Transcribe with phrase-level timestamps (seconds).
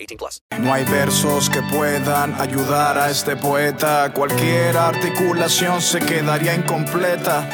[0.00, 0.42] 18 plus.
[0.58, 4.12] No hay versos que puedan ayudar a este poeta.
[4.12, 7.48] Cualquier articulación se quedaría incompleta.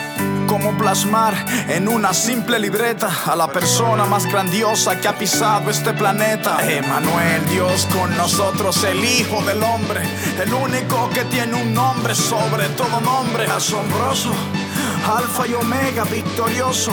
[0.47, 1.35] ¿Cómo plasmar
[1.69, 6.59] en una simple libreta a la persona más grandiosa que ha pisado este planeta?
[6.71, 10.03] Emanuel, Dios con nosotros, el Hijo del Hombre,
[10.41, 14.33] el único que tiene un nombre sobre todo nombre, asombroso,
[15.19, 16.93] Alfa y Omega, victorioso.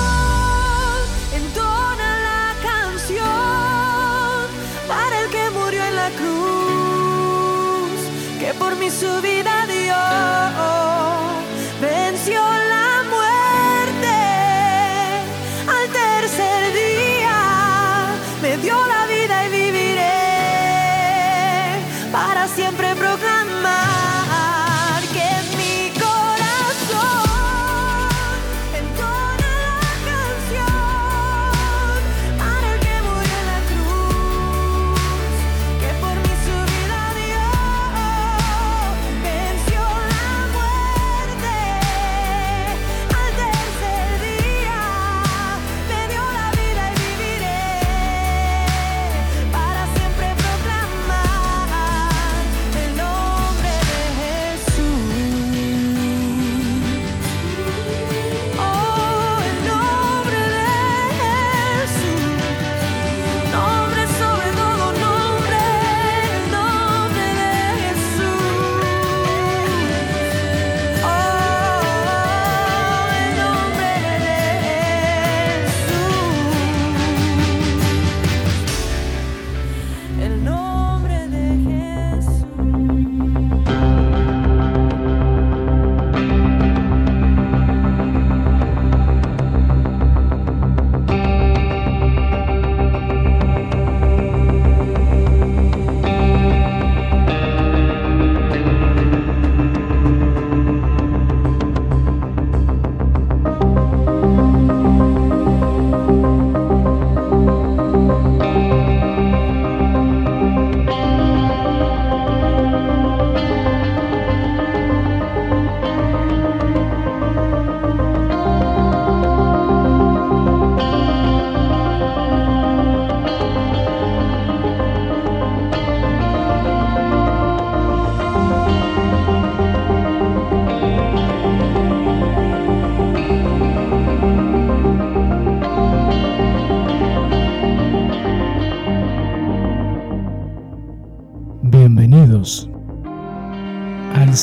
[8.81, 10.90] Que por mí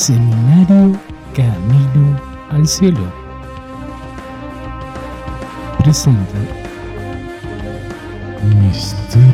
[0.09, 0.99] Seminario
[1.35, 2.19] Camino
[2.49, 3.13] al Cielo.
[5.83, 6.39] Presenta
[8.59, 9.28] Misterios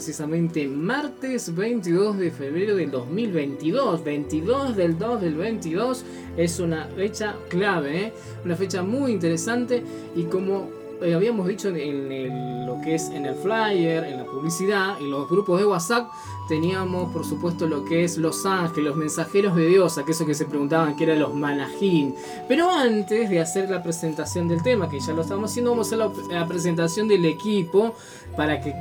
[0.00, 4.02] precisamente martes 22 de febrero del 2022.
[4.02, 6.04] 22 del 2 del 22
[6.38, 8.12] es una fecha clave, ¿eh?
[8.42, 9.84] una fecha muy interesante
[10.16, 10.70] y como
[11.02, 15.28] eh, habíamos dicho en lo que es en el flyer, en la publicidad, en los
[15.28, 16.08] grupos de WhatsApp,
[16.50, 20.46] teníamos por supuesto lo que es los ángeles, los mensajeros de Dios, aquellos que se
[20.46, 22.16] preguntaban que eran los manajín.
[22.48, 25.94] Pero antes de hacer la presentación del tema, que ya lo estamos haciendo, vamos a
[25.94, 27.94] hacer la, presentación del equipo
[28.36, 28.74] para que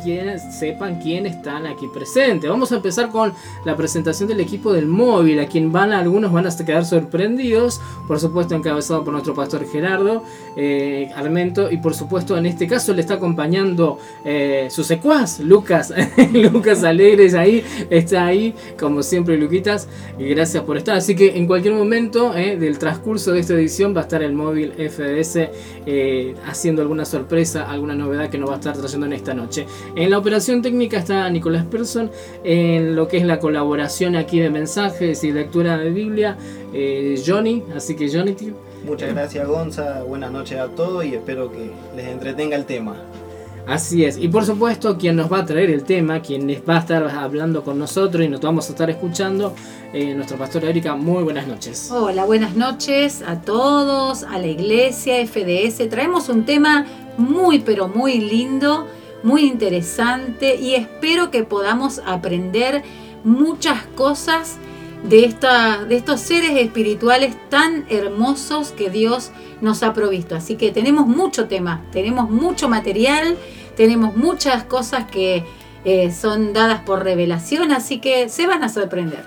[0.59, 2.49] sepan quién están aquí presentes.
[2.49, 3.33] Vamos a empezar con
[3.65, 8.19] la presentación del equipo del móvil, a quien van algunos van a quedar sorprendidos, por
[8.19, 10.23] supuesto encabezado por nuestro pastor Gerardo
[10.55, 15.93] eh, Armento y por supuesto en este caso le está acompañando eh, su secuaz, Lucas,
[16.33, 17.58] Lucas Alegres ahí,
[17.89, 19.87] está ahí como siempre Luquitas
[20.17, 20.95] y gracias por estar.
[20.95, 24.33] Así que en cualquier momento eh, del transcurso de esta edición va a estar el
[24.33, 25.49] móvil FDS
[25.85, 29.65] eh, haciendo alguna sorpresa, alguna novedad que nos va a estar trayendo en esta noche.
[29.95, 32.11] En la operación técnica está Nicolás Persson,
[32.43, 36.37] en lo que es la colaboración aquí de mensajes y lectura de Biblia,
[36.73, 38.35] eh, Johnny, así que Johnny,
[38.85, 42.95] Muchas gracias Gonza, buenas noches a todos y espero que les entretenga el tema.
[43.69, 46.77] Así es, y por supuesto quien nos va a traer el tema, quien les va
[46.77, 49.53] a estar hablando con nosotros y nos vamos a estar escuchando,
[49.93, 51.91] eh, nuestra pastora Erika, muy buenas noches.
[51.91, 55.87] Hola, buenas noches a todos, a la iglesia FDS.
[55.87, 56.87] Traemos un tema
[57.19, 58.87] muy, pero muy lindo,
[59.21, 62.81] muy interesante y espero que podamos aprender
[63.23, 64.57] muchas cosas
[65.03, 70.35] de, esta, de estos seres espirituales tan hermosos que Dios nos ha provisto.
[70.35, 73.37] Así que tenemos mucho tema, tenemos mucho material,
[73.75, 75.43] tenemos muchas cosas que
[75.85, 79.23] eh, son dadas por revelación, así que se van a sorprender.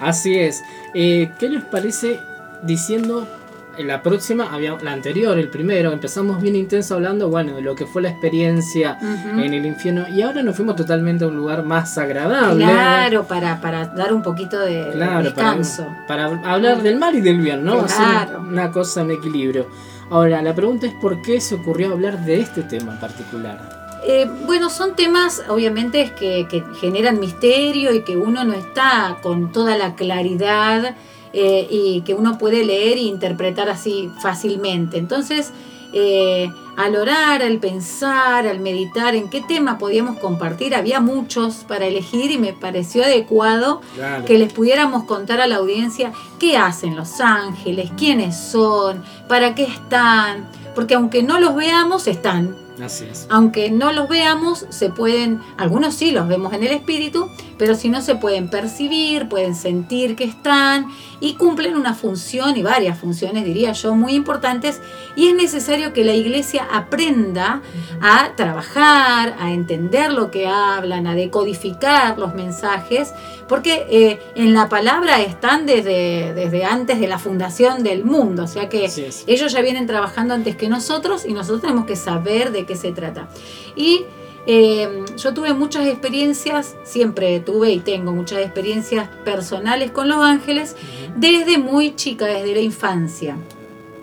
[0.00, 0.62] Así es,
[0.94, 2.18] Eh, ¿qué les parece
[2.62, 3.28] diciendo
[3.78, 7.74] en la próxima, había la anterior, el primero, empezamos bien intenso hablando, bueno, de lo
[7.74, 11.62] que fue la experiencia en el infierno y ahora nos fuimos totalmente a un lugar
[11.64, 12.64] más agradable.
[12.64, 15.86] Claro, para, para dar un poquito de Claro, descanso.
[16.08, 17.80] para hablar del mal y del bien, ¿no?
[17.80, 18.40] Hacer Claro.
[18.40, 19.66] una cosa en equilibrio.
[20.10, 23.76] Ahora, la pregunta es por qué se ocurrió hablar de este tema en particular.
[24.08, 29.50] Eh, bueno, son temas obviamente que, que generan misterio y que uno no está con
[29.50, 30.94] toda la claridad
[31.38, 34.96] eh, y que uno puede leer e interpretar así fácilmente.
[34.96, 35.52] Entonces,
[35.92, 41.84] eh, al orar, al pensar, al meditar en qué tema podíamos compartir, había muchos para
[41.86, 44.24] elegir y me pareció adecuado Claro.
[44.24, 49.64] que les pudiéramos contar a la audiencia qué hacen los ángeles, quiénes son, para qué
[49.64, 52.56] están, porque aunque no los veamos, están.
[52.82, 53.26] Así es.
[53.30, 57.88] Aunque no los veamos, se pueden, algunos sí los vemos en el espíritu, pero si
[57.88, 60.86] no se pueden percibir, pueden sentir que están
[61.20, 64.80] y cumplen una función y varias funciones, diría yo, muy importantes.
[65.14, 67.62] Y es necesario que la iglesia aprenda
[68.00, 73.12] a trabajar, a entender lo que hablan, a decodificar los mensajes,
[73.48, 78.48] porque eh, en la palabra están desde, desde antes de la fundación del mundo, o
[78.48, 78.90] sea que
[79.26, 82.92] ellos ya vienen trabajando antes que nosotros y nosotros tenemos que saber de qué se
[82.92, 83.28] trata.
[83.76, 84.04] Y
[84.46, 90.76] eh, yo tuve muchas experiencias, siempre tuve y tengo muchas experiencias personales con los ángeles
[91.16, 93.36] desde muy chica, desde la infancia.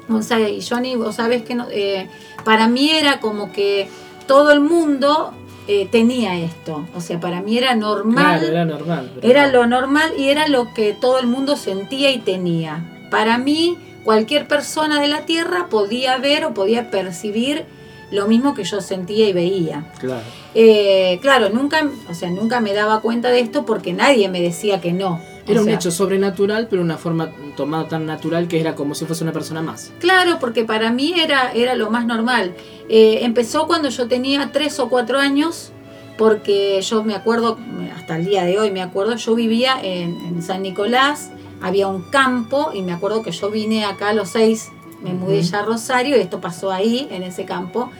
[0.09, 2.09] O sea, y Johnny, vos sabés que no- eh,
[2.43, 3.87] para mí era como que
[4.27, 5.33] todo el mundo
[5.65, 6.85] eh, tenía esto.
[6.93, 8.39] O sea, para mí era normal.
[8.39, 9.11] Claro, era normal.
[9.15, 12.83] pero- Era lo normal y era lo que todo el mundo sentía y tenía.
[13.09, 17.63] Para mí, cualquier persona de la Tierra podía ver o podía percibir
[18.13, 19.91] lo mismo que yo sentía y veía.
[19.99, 20.23] Claro.
[20.53, 24.79] Eh, claro, nunca, o sea, nunca me daba cuenta de esto porque nadie me decía
[24.79, 25.19] que no.
[25.45, 29.05] Era O un hecho sobrenatural, pero una forma tomada tan natural que era como si
[29.05, 29.91] fuese una persona más.
[29.99, 32.53] Claro, porque para mí era, era lo más normal.
[32.87, 35.71] Eh, empezó cuando yo tenía tres o cuatro años,
[36.17, 37.57] porque yo me acuerdo,
[37.95, 42.03] hasta el día de hoy me acuerdo, yo vivía en, en San Nicolás, había un
[42.03, 44.71] campo y me acuerdo que yo vine acá a los seis,
[45.03, 47.91] me mudé ya a Rosario y esto pasó ahí, en ese campo.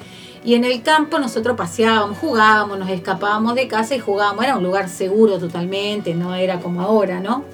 [0.45, 4.43] Y en el campo nosotros paseábamos, jugábamos, nos escapábamos de casa y jugábamos.
[4.43, 7.45] Era un lugar seguro totalmente, no era como ahora, ¿no?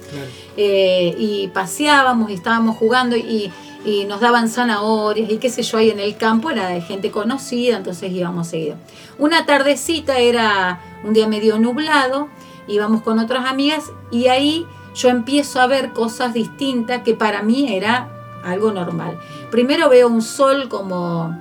[0.56, 3.52] Eh, y paseábamos y estábamos jugando y,
[3.84, 7.12] y nos daban zanahorias y qué sé yo, ahí en el campo era de gente
[7.12, 8.76] conocida, entonces íbamos seguido.
[9.18, 12.28] Una tardecita era un día medio nublado,
[12.66, 17.72] íbamos con otras amigas y ahí yo empiezo a ver cosas distintas que para mí
[17.72, 18.08] era
[18.44, 19.18] algo normal.
[19.50, 21.36] Primero veo un sol como,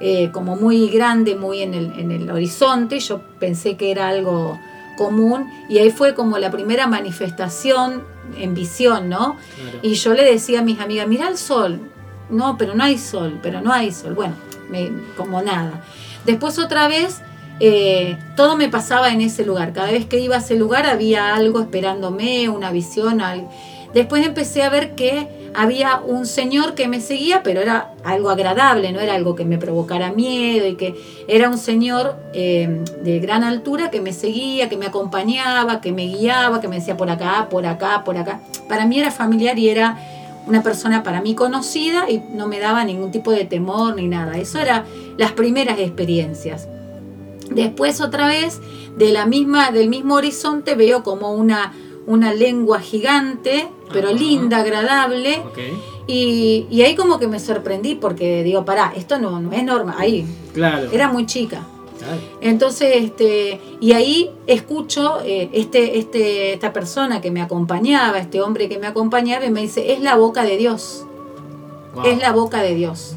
[0.00, 4.58] eh, como muy grande, muy en el, en el horizonte, yo pensé que era algo
[4.96, 8.02] común y ahí fue como la primera manifestación
[8.38, 9.36] en visión, ¿no?
[9.56, 9.78] Claro.
[9.82, 11.80] Y yo le decía a mis amigas, mira el sol.
[12.30, 14.14] No, pero no hay sol, pero no hay sol.
[14.14, 14.34] Bueno,
[14.70, 15.82] me- como nada.
[16.24, 17.20] Después otra vez,
[17.60, 19.72] eh, todo me pasaba en ese lugar.
[19.72, 23.20] Cada vez que iba a ese lugar había algo esperándome, una visión.
[23.20, 23.48] al-
[23.94, 28.90] Después empecé a ver que había un señor que me seguía, pero era algo agradable,
[28.92, 30.94] no era algo que me provocara miedo y que
[31.28, 36.06] era un señor eh, de gran altura que me seguía, que me acompañaba, que me
[36.06, 38.40] guiaba, que me decía por acá, por acá, por acá.
[38.68, 39.98] Para mí era familiar y era
[40.46, 44.38] una persona para mí conocida y no me daba ningún tipo de temor ni nada.
[44.38, 44.84] Eso era
[45.18, 46.66] las primeras experiencias.
[47.50, 48.60] Después otra vez
[48.96, 51.72] de la misma del mismo horizonte veo como una
[52.06, 54.16] una lengua gigante, pero Ajá.
[54.18, 55.42] linda, agradable,
[56.06, 59.94] y, y ahí como que me sorprendí porque digo, pará, esto no, no es normal,
[59.98, 60.88] ahí, Claro.
[60.92, 61.66] era muy chica.
[61.98, 62.20] Claro.
[62.40, 68.68] Entonces, este, y ahí escucho eh, este, este, esta persona que me acompañaba, este hombre
[68.68, 71.04] que me acompañaba, y me dice, es la boca de Dios,
[71.94, 72.06] Wow.
[72.06, 73.16] es la boca de Dios.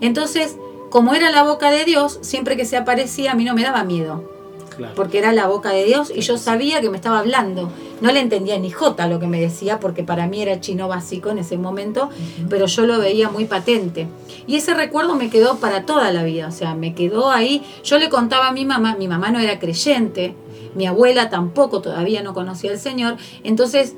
[0.00, 0.56] Entonces,
[0.90, 3.84] como era la boca de Dios, siempre que se aparecía a mí no me daba
[3.84, 4.24] miedo,
[4.76, 4.94] Claro.
[4.94, 7.70] porque era la boca de Dios y yo sabía que me estaba hablando.
[8.00, 11.30] No le entendía ni jota lo que me decía, porque para mí era chino básico
[11.30, 12.10] en ese momento,
[12.48, 14.08] pero yo lo veía muy patente.
[14.46, 17.62] Y ese recuerdo me quedó para toda la vida, o sea, me quedó ahí.
[17.84, 20.34] Yo le contaba a mi mamá, mi mamá no era creyente,
[20.74, 23.94] mi abuela tampoco todavía no conocía al Señor, entonces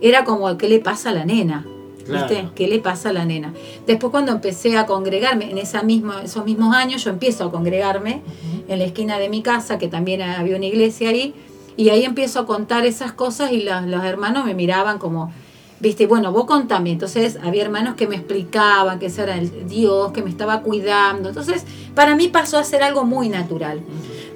[0.00, 1.66] era como, ¿qué le pasa a la nena?
[2.04, 2.28] Claro.
[2.28, 2.48] ¿Viste?
[2.54, 3.52] ¿Qué le pasa a la nena?
[3.86, 8.22] Después cuando empecé a congregarme, en esa misma, esos mismos años yo empiezo a congregarme
[8.68, 11.34] en la esquina de mi casa, que también había una iglesia ahí,
[11.76, 15.32] y ahí empiezo a contar esas cosas y los, los hermanos me miraban como,
[15.80, 16.92] viste, bueno, vos contame.
[16.92, 21.28] Entonces había hermanos que me explicaban que ese era el Dios, que me estaba cuidando.
[21.28, 23.80] Entonces para mí pasó a ser algo muy natural.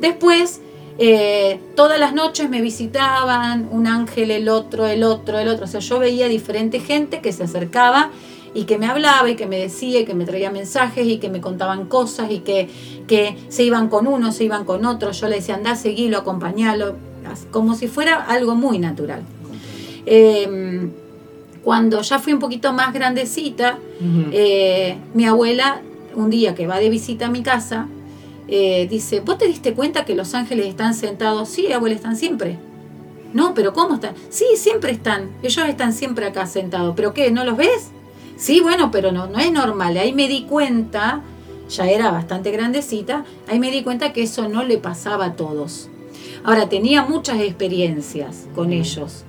[0.01, 0.61] Después,
[0.99, 5.65] eh, todas las noches me visitaban un ángel, el otro, el otro, el otro.
[5.65, 8.11] O sea, yo veía diferente gente que se acercaba
[8.55, 11.29] y que me hablaba y que me decía y que me traía mensajes y que
[11.29, 12.69] me contaban cosas y que,
[13.07, 15.13] que se iban con uno, se iban con otro.
[15.13, 16.97] Yo le decía, andá, seguilo, acompañalo,
[17.51, 19.23] como si fuera algo muy natural.
[20.07, 20.89] Eh,
[21.67, 23.81] cuando ya fui un poquito más grandecita,
[24.31, 25.81] eh, mi abuela,
[26.15, 27.89] un día que va de visita a mi casa,
[28.49, 31.49] eh, dice, ¿vos te diste cuenta que los ángeles están sentados?
[31.49, 32.59] Sí, abuela, están siempre.
[33.33, 34.15] No, pero ¿cómo están?
[34.31, 35.31] Sí, siempre están.
[35.43, 36.95] Ellos están siempre acá sentados.
[36.97, 37.31] ¿Pero qué?
[37.31, 37.89] ¿No los ves?
[38.37, 39.97] Sí, bueno, pero no, no es normal.
[39.97, 41.23] Ahí me di cuenta,
[41.69, 45.89] ya era bastante grandecita, ahí me di cuenta que eso no le pasaba a todos.
[46.45, 49.25] Ahora, tenía muchas experiencias con ellos.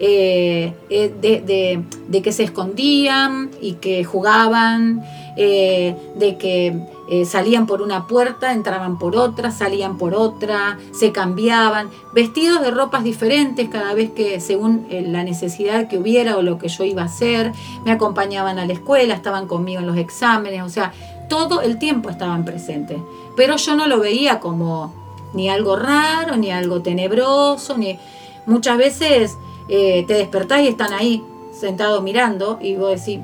[0.00, 5.02] Eh, eh, de, de- de que se escondían y que jugaban,
[5.36, 11.12] eh, de que eh, salían por una puerta, entraban por otra, salían por otra, se
[11.12, 16.42] cambiaban, vestidos de ropas diferentes cada vez que según eh, la necesidad que hubiera o
[16.42, 17.52] lo que yo iba a hacer,
[17.84, 20.92] me acompañaban a la escuela, estaban conmigo en los exámenes, o sea,
[21.28, 22.98] todo el tiempo estaban presentes.
[23.36, 24.94] Pero yo no lo veía como
[25.34, 27.98] ni algo raro, ni algo tenebroso, ni
[28.46, 29.36] muchas veces
[29.68, 33.20] eh, te despertás y están ahí sentados mirando y vos decís,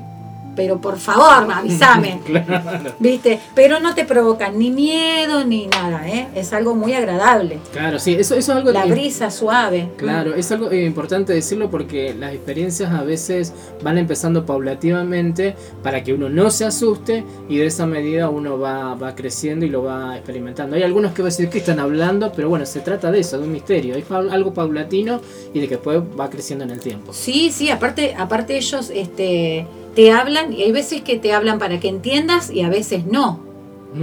[0.55, 2.19] pero por favor, avísame.
[2.25, 2.91] Claro.
[2.99, 3.39] ¿Viste?
[3.55, 6.27] Pero no te provocan ni miedo ni nada, ¿eh?
[6.35, 7.59] Es algo muy agradable.
[7.71, 9.89] Claro, sí, eso, eso es algo La que- brisa suave.
[9.97, 13.53] Claro, es algo eh, importante decirlo porque las experiencias a veces
[13.83, 18.95] van empezando paulativamente para que uno no se asuste y de esa medida uno va,
[18.95, 20.75] va creciendo y lo va experimentando.
[20.75, 23.37] Hay algunos que van a decir que están hablando, pero bueno, se trata de eso,
[23.37, 23.95] de un misterio.
[23.95, 25.21] Es algo paulatino
[25.53, 27.13] y de que después va creciendo en el tiempo.
[27.13, 31.79] Sí, sí, aparte, aparte ellos este, te hablan y hay veces que te hablan para
[31.79, 33.39] que entiendas y a veces no.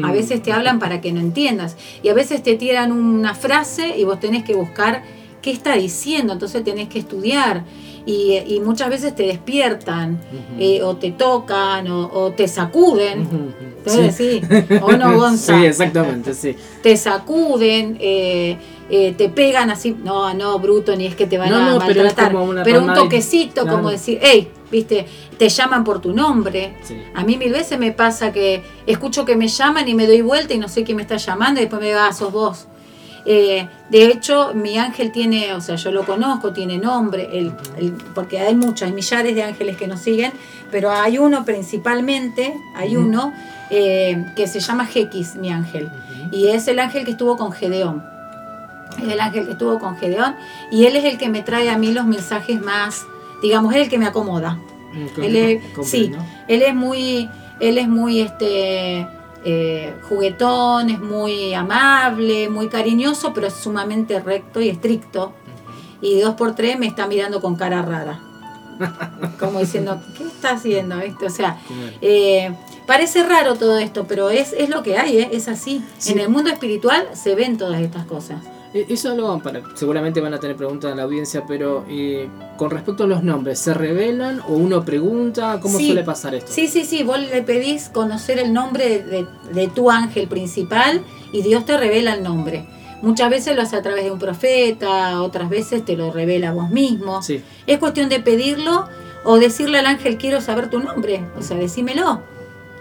[0.02, 0.12] A Mm.
[0.12, 1.76] veces te hablan para que no entiendas.
[2.02, 5.02] Y a veces te tiran una frase y vos tenés que buscar
[5.40, 7.64] qué está diciendo, entonces tenés que estudiar.
[8.04, 10.18] Y, y muchas veces te despiertan,
[10.58, 13.26] eh, o te tocan, o, o te sacuden.
[13.78, 14.40] Entonces, sí.
[14.82, 15.58] O no, Gonza.
[15.58, 16.54] Sí, exactamente, sí.
[16.82, 18.56] Te sacuden, eh,
[18.90, 19.94] eh, te pegan así.
[20.04, 22.34] No, no, bruto, ni es que te van No, a no, maltratar.
[22.64, 23.76] pero un toquecito, Claro.
[23.78, 25.06] como decir, hey, viste,
[25.38, 26.76] te llaman por tu nombre.
[26.82, 26.96] sí.
[27.14, 30.54] A mí mil veces me pasa que escucho que me llaman y me doy vuelta
[30.54, 32.66] y no sé quién me está llamando y después me va, ah, sos vos.
[33.30, 37.92] Eh, de hecho, mi ángel tiene, o sea, yo lo conozco, tiene nombre, el- el-
[38.14, 40.32] porque hay muchos, hay millares de ángeles que nos siguen,
[40.70, 43.32] pero hay uno principalmente, hay uno
[43.70, 45.90] eh, que se llama Jequis, mi ángel,
[46.32, 48.02] y es el ángel que estuvo con Gedeón.
[49.02, 50.34] Es el ángel que estuvo con Gedeón
[50.70, 53.02] y él es el que me trae a mí los mensajes más,
[53.42, 54.58] digamos, es el que me acomoda.
[54.92, 56.12] Mm, Él es, sí,
[56.48, 57.28] él es muy,
[57.60, 59.06] él es muy este
[59.44, 65.32] eh, juguetón, es muy amable, muy cariñoso, pero es sumamente recto y estricto.
[66.00, 68.20] Y dos por tres me está mirando con cara rara.
[69.40, 70.98] Como diciendo, ¿qué está haciendo?
[70.98, 71.26] ¿Viste?
[71.26, 71.58] O sea,
[72.00, 72.52] eh,
[72.86, 75.30] parece raro todo esto, pero es, es lo que hay, ¿eh?
[75.32, 75.84] es así.
[75.98, 76.12] Sí.
[76.12, 78.42] En el mundo espiritual se ven todas estas cosas.
[78.74, 82.70] Eh, Eso lo para, seguramente van a tener preguntas en la audiencia, pero eh, con
[82.70, 85.58] respecto a los nombres, ¿se revelan o uno pregunta?
[85.60, 85.86] ¿Cómo Sí.
[85.86, 86.52] suele pasar esto?
[86.52, 91.02] Sí, sí, sí, vos le pedís conocer el nombre de, de tu ángel principal
[91.32, 92.66] y Dios te revela el nombre.
[93.00, 96.68] Muchas veces lo hace a través de un profeta, otras veces te lo revela vos
[96.68, 97.22] mismo.
[97.22, 97.42] Sí.
[97.66, 98.86] Es cuestión de pedirlo
[99.24, 102.22] o decirle al ángel quiero saber tu nombre, o sea, decímelo.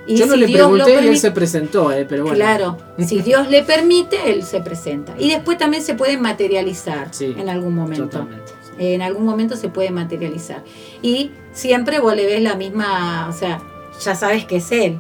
[0.08, 2.38] Y Yo no si le Dios pregunté y él se presentó, eh, pero bueno.
[2.38, 5.14] Claro, si Dios le permite, él se presenta.
[5.20, 8.06] Y después también se puede materializar Sí, en algún momento.
[8.08, 8.52] Totalmente.
[8.64, 8.86] sí.
[8.94, 10.64] En algún momento se puede materializar.
[11.02, 13.60] Y siempre vos le ves la misma, o sea,
[14.04, 14.98] ya sabes que es él,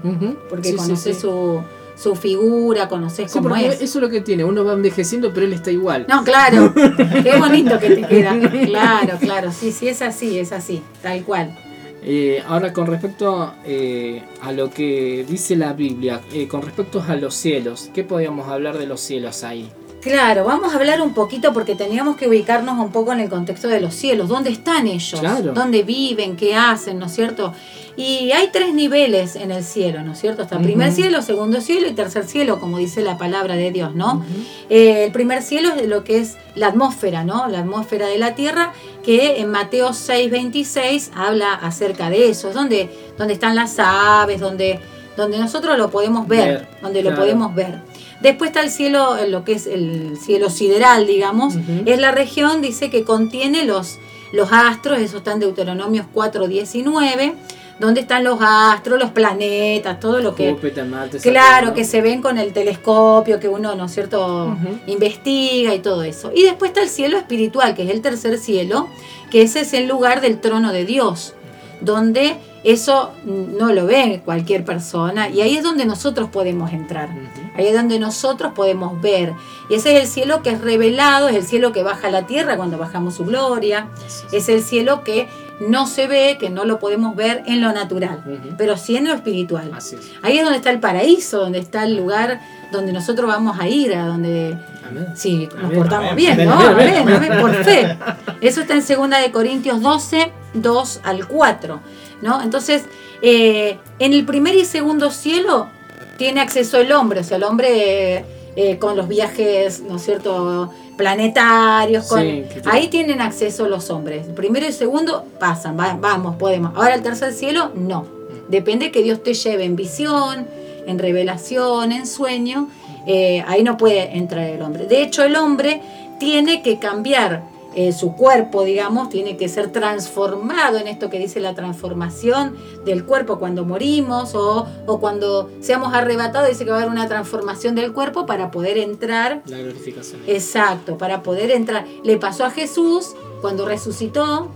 [0.49, 1.19] porque Sí, conoces.
[1.19, 1.61] Su,
[1.95, 3.75] su figura, conoces Sí, cómo es.
[3.81, 4.43] eso es lo que tiene.
[4.43, 6.05] Uno va envejeciendo, pero él está igual.
[6.09, 6.73] No, claro,
[7.23, 8.35] qué bonito que te queda.
[8.65, 11.57] Claro, claro, sí, sí, es así, es así, tal cual.
[12.03, 17.15] Eh, ahora, con respecto eh, a lo que dice la Biblia, eh, con respecto a
[17.15, 19.69] los cielos, ¿qué podríamos hablar de los cielos ahí?
[20.01, 23.67] Claro, vamos a hablar un poquito porque teníamos que ubicarnos un poco en el contexto
[23.67, 24.29] de los cielos.
[24.29, 25.19] ¿Dónde están ellos?
[25.19, 25.53] Claro.
[25.53, 26.35] ¿Dónde viven?
[26.35, 26.99] ¿Qué hacen?
[26.99, 27.53] ¿No es cierto?
[27.97, 30.43] Y hay tres niveles en el cielo, ¿no es cierto?
[30.43, 34.23] Está primer cielo, segundo cielo y tercer cielo, como dice la palabra de Dios, ¿no?
[34.69, 37.47] Eh, el primer cielo es lo que es la atmósfera, ¿no?
[37.47, 38.71] La atmósfera de la Tierra,
[39.03, 44.79] que en Mateo 6:26 habla acerca de eso, es donde, donde están las aves, donde,
[45.17, 47.79] donde nosotros lo podemos ver, Ver, donde lo podemos ver.
[48.21, 52.89] Después está el cielo, lo que es el cielo sideral, digamos, es la región, dice
[52.89, 53.99] que contiene los,
[54.31, 57.35] los astros, eso está en Deuteronomios 4:19,
[57.79, 60.51] donde están los astros, los planetas, todo lo que...
[60.51, 65.75] Júpiter, Marte, Claro, que se ven con el telescopio, que uno, ¿no es cierto?, investiga
[65.75, 66.31] y todo eso.
[66.33, 68.87] Y después está el cielo espiritual, que es el tercer cielo,
[69.29, 71.35] que ese es el lugar del trono de Dios,
[71.81, 77.09] donde eso no lo ve cualquier persona, y ahí es donde nosotros podemos entrar.
[77.57, 79.33] Ahí es donde nosotros podemos ver.
[79.69, 82.27] Y ese es el cielo que es revelado, es el cielo que baja a la
[82.27, 83.87] tierra cuando bajamos su gloria.
[84.31, 85.27] Es el cielo que
[85.59, 88.23] no se ve, que no lo podemos ver en lo natural,
[88.57, 89.71] pero sí en lo espiritual.
[89.73, 90.11] Así es.
[90.21, 92.39] Ahí es donde está el paraíso, donde está el lugar
[92.71, 95.07] donde nosotros vamos a ir, a donde Amén.
[95.15, 96.59] sí, nos Amén, portamos amén, bien, ¿no?
[96.59, 97.97] amén, por fe.
[98.41, 101.79] Eso está en 2 de Corintios 12, 2 al 4,
[102.21, 102.41] ¿no?
[102.41, 102.83] Entonces,
[103.21, 105.69] eh, en el primer y segundo cielo
[106.17, 108.25] tiene acceso el hombre, o sea, el hombre
[108.55, 114.27] eh, con los viajes, ¿no es cierto?, planetarios, con, Sí, ahí tienen acceso los hombres.
[114.27, 116.71] El primero y el segundo pasan, va- vamos, podemos.
[116.75, 118.05] Ahora el tercer cielo, no.
[118.49, 120.47] Depende que Dios te lleve en visión,
[120.87, 122.69] en revelación, en sueño,
[123.05, 124.85] eh, ahí no puede entrar el hombre.
[124.85, 125.81] De hecho, el hombre
[126.19, 127.43] tiene que cambiar
[127.79, 133.05] eh, su cuerpo, digamos, tiene que ser transformado en esto que dice la transformación del
[133.05, 137.75] cuerpo cuando morimos o, o cuando seamos arrebatados, dice que va a haber una transformación
[137.75, 139.43] del cuerpo para poder entrar.
[139.45, 140.21] La glorificación.
[140.25, 141.85] Exacto, para poder entrar.
[142.03, 144.49] Le pasó a Jesús cuando resucitó,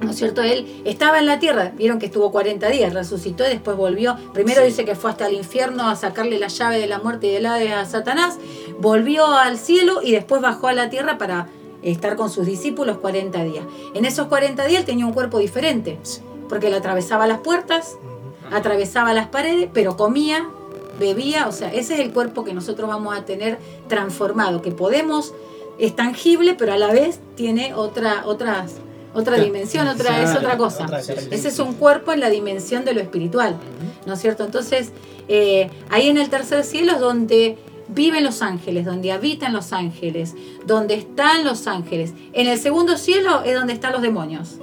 [0.00, 0.40] ¿no es cierto?
[0.42, 4.16] Él estaba en la tierra, vieron que estuvo 40 días, resucitó y después volvió.
[4.32, 4.68] Primero Sí.
[4.68, 7.46] dice que fue hasta el infierno a sacarle la llave de la muerte y del
[7.46, 8.38] Hades a Satanás,
[8.78, 11.48] volvió al cielo y después bajó a la tierra para
[11.84, 13.64] estar con sus discípulos 40 días.
[13.94, 15.98] En esos 40 días él tenía un cuerpo diferente,
[16.48, 17.96] porque él atravesaba las puertas,
[18.50, 20.48] atravesaba las paredes, pero comía,
[20.98, 25.34] bebía, o sea, ese es el cuerpo que nosotros vamos a tener transformado, que podemos,
[25.78, 28.76] es tangible, pero a la vez tiene otra, otras,
[29.12, 30.86] otra dimensión, otra, es otra cosa.
[31.30, 33.56] Ese es un cuerpo en la dimensión de lo espiritual,
[34.06, 34.44] ¿no es cierto?
[34.44, 34.92] Entonces,
[35.28, 37.58] eh, ahí en el tercer cielo es donde
[37.94, 40.34] viven los ángeles, donde habitan los ángeles,
[40.66, 42.12] donde están los ángeles.
[42.32, 44.58] En el segundo cielo es donde están los demonios,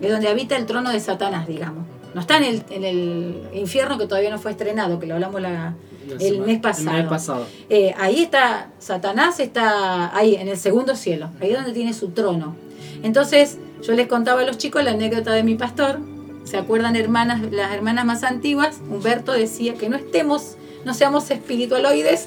[0.00, 1.84] es donde habita el trono de Satanás, digamos.
[2.14, 5.40] No está en el, en el infierno que todavía no fue estrenado, que lo hablamos
[5.40, 5.74] la,
[6.06, 6.90] La el semana- mes pasado.
[6.90, 7.46] El mes pasado.
[7.70, 12.10] Eh, ahí está, Satanás está ahí, en el segundo cielo, ahí es donde tiene su
[12.10, 12.54] trono.
[13.02, 16.00] Entonces, yo les contaba a los chicos la anécdota de mi pastor.
[16.44, 18.80] ¿Se acuerdan, hermanas, las hermanas más antiguas?
[18.90, 22.26] Humberto decía que no estemos, no seamos espiritualoides,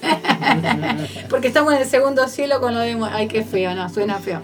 [1.30, 2.98] porque estamos en el segundo cielo con lo de.
[3.12, 4.41] Ay, qué feo, no, suena feo.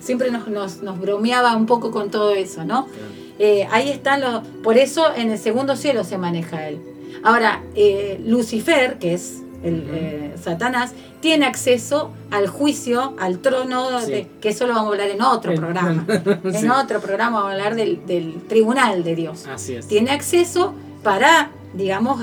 [0.00, 2.86] Siempre nos, nos, nos bromeaba un poco con todo eso, ¿no?
[3.38, 4.46] Eh, ahí están los.
[4.62, 6.80] Por eso en el segundo cielo se maneja él.
[7.24, 14.10] Ahora, eh, Lucifer, que es el, eh, Satanás, tiene acceso al juicio, al trono, Sí.
[14.12, 16.06] de- que eso lo vamos a hablar en otro programa.
[16.44, 19.46] En otro programa vamos a hablar del, del tribunal de Dios.
[19.46, 19.88] Así es.
[19.88, 22.22] Tiene acceso para, digamos,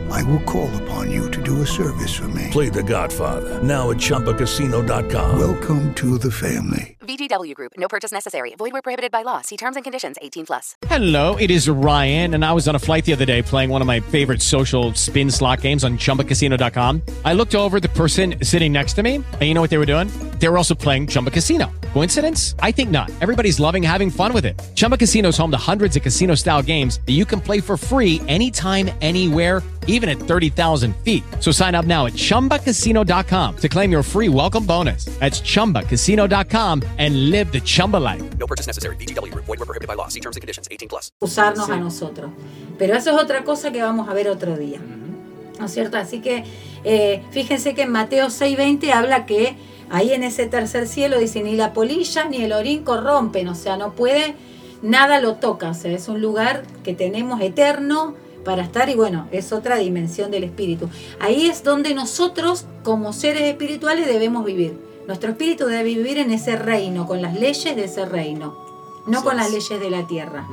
[0.11, 2.49] I will call upon you to do a service for me.
[2.51, 5.39] Play The Godfather now at ChumbaCasino.com.
[5.39, 6.97] Welcome to the family.
[7.01, 7.73] VGW Group.
[7.77, 8.53] No purchase necessary.
[8.55, 9.41] Void where prohibited by law.
[9.41, 10.17] See terms and conditions.
[10.21, 10.75] 18 plus.
[10.87, 13.81] Hello, it is Ryan, and I was on a flight the other day playing one
[13.81, 17.01] of my favorite social spin slot games on chumbacasino.com.
[17.25, 19.77] I looked over at the person sitting next to me, and you know what they
[19.77, 20.07] were doing?
[20.39, 21.71] They were also playing Chumba Casino.
[21.93, 22.55] Coincidence?
[22.59, 23.09] I think not.
[23.21, 24.59] Everybody's loving having fun with it.
[24.75, 27.77] Chumba Casino is home to hundreds of casino style games that you can play for
[27.77, 31.23] free anytime, anywhere, even at 30,000 feet.
[31.39, 35.05] So sign up now at chumbacasino.com to claim your free welcome bonus.
[35.19, 38.21] That's chumbacasino.com and live the Chumba life.
[38.37, 38.95] No purchase necessary.
[38.97, 39.45] VGW Group.
[39.45, 40.07] Void were prohibited by law.
[40.09, 40.67] See terms and conditions.
[40.71, 41.11] 18 plus.
[41.21, 41.71] usarnos Sí.
[41.71, 42.31] a nosotros.
[42.77, 44.79] Pero eso es otra cosa que vamos a ver otro día.
[45.59, 45.97] ¿No es cierto?
[45.97, 46.43] Así que
[46.83, 49.55] eh, fíjense que en Mateo 6:20 habla que
[49.91, 53.77] ahí en ese tercer cielo dice ni la polilla ni el orín corrompen, o sea,
[53.77, 54.33] no puede,
[54.81, 59.27] nada lo toca, o sea, es un lugar que tenemos eterno para estar y bueno,
[59.31, 60.89] es otra dimensión del espíritu.
[61.19, 64.77] Ahí es donde nosotros como seres espirituales debemos vivir.
[65.07, 68.55] Nuestro espíritu debe vivir en ese reino, con las leyes de ese reino,
[69.07, 69.53] no con las es.
[69.53, 70.47] leyes de la tierra.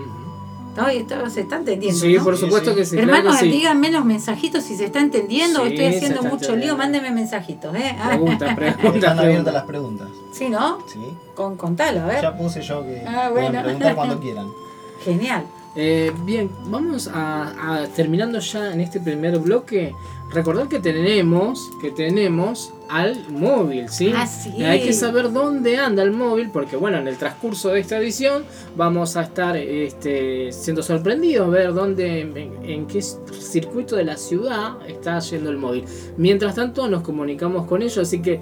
[0.76, 0.92] ¿No?
[0.92, 1.98] Y esto se está entendiendo.
[1.98, 2.22] Sí, ¿no?
[2.22, 2.96] por supuesto que sí.
[2.96, 3.50] claro Hermanos, que sí.
[3.50, 5.64] díganme los mensajitos si se está entendiendo.
[5.64, 6.76] Sí, Estoy haciendo mucho lío.
[6.76, 7.74] Mándenme mensajitos.
[7.74, 7.96] ¿eh?
[8.00, 10.08] Ah, Pregunta, pregunta, Están abiertas las preguntas.
[10.32, 10.78] sí, ¿no?
[10.86, 11.00] Sí.
[11.34, 12.22] Con, contalo, a ver.
[12.22, 13.62] Ya puse yo que Ah, pueden bueno.
[13.64, 14.46] preguntar cuando quieran.
[15.04, 15.44] Genial.
[15.80, 19.94] Eh, bien, vamos a, a- terminando ya en este primer bloque.
[20.32, 24.12] Recordar que tenemos, que tenemos al móvil, ¿sí?
[24.14, 27.78] Así Eh, Hay que saber dónde anda el móvil, porque bueno, en el transcurso de
[27.80, 28.42] esta edición
[28.76, 32.36] vamos a estar este, siendo sorprendidos, ver dónde, en,
[32.68, 35.84] en qué circuito de la ciudad está yendo el móvil.
[36.16, 38.40] Mientras tanto, nos comunicamos con ellos, así que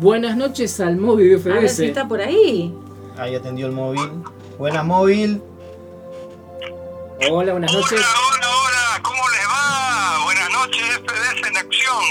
[0.00, 1.76] buenas noches al móvil de A ver FDS.
[1.76, 2.74] si está por ahí.
[3.18, 4.08] Ahí atendió el móvil.
[4.58, 5.40] Buenas móvil.
[7.20, 8.00] Hola, buenas noches.
[8.00, 10.20] Hola, hola, ¿cómo les va?
[10.22, 12.04] Buenas noches, FDS en acción.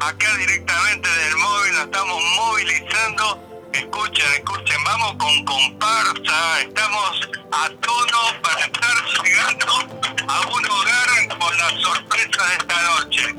[0.00, 3.38] Acá directamente del móvil nos estamos movilizando.
[3.74, 6.60] Escuchen, escuchen, vamos con comparsa.
[6.62, 9.66] Estamos a tono para estar llegando
[10.28, 13.34] a un hogar con la sorpresa de esta noche.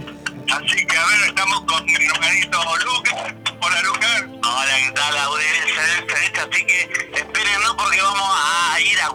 [0.51, 3.33] Así que a ver, estamos con mi hermanito Lucas.
[3.61, 4.23] Hola Lucas.
[4.43, 5.17] Hola, ¿qué tal?
[5.17, 5.54] Audiencia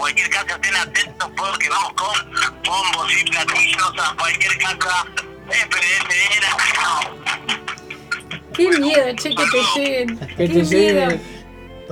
[0.00, 2.32] cualquier casa, estén atentos porque vamos con
[2.64, 5.06] bombos y platillos a cualquier casa.
[5.50, 7.00] FDS en acción.
[8.54, 10.18] Qué miedo, che, que te lleguen.
[10.18, 11.20] Que Qué te miedo.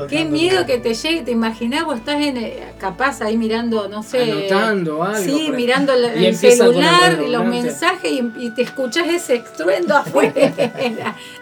[0.06, 4.02] Qué miedo que te llegue, te imaginás, vos estás en, eh, capaz ahí mirando, no
[4.02, 4.30] sé.
[4.30, 5.18] Anotando algo.
[5.18, 10.32] Sí, mirando el el celular, los mensajes y, y te escuchás ese estruendo afuera.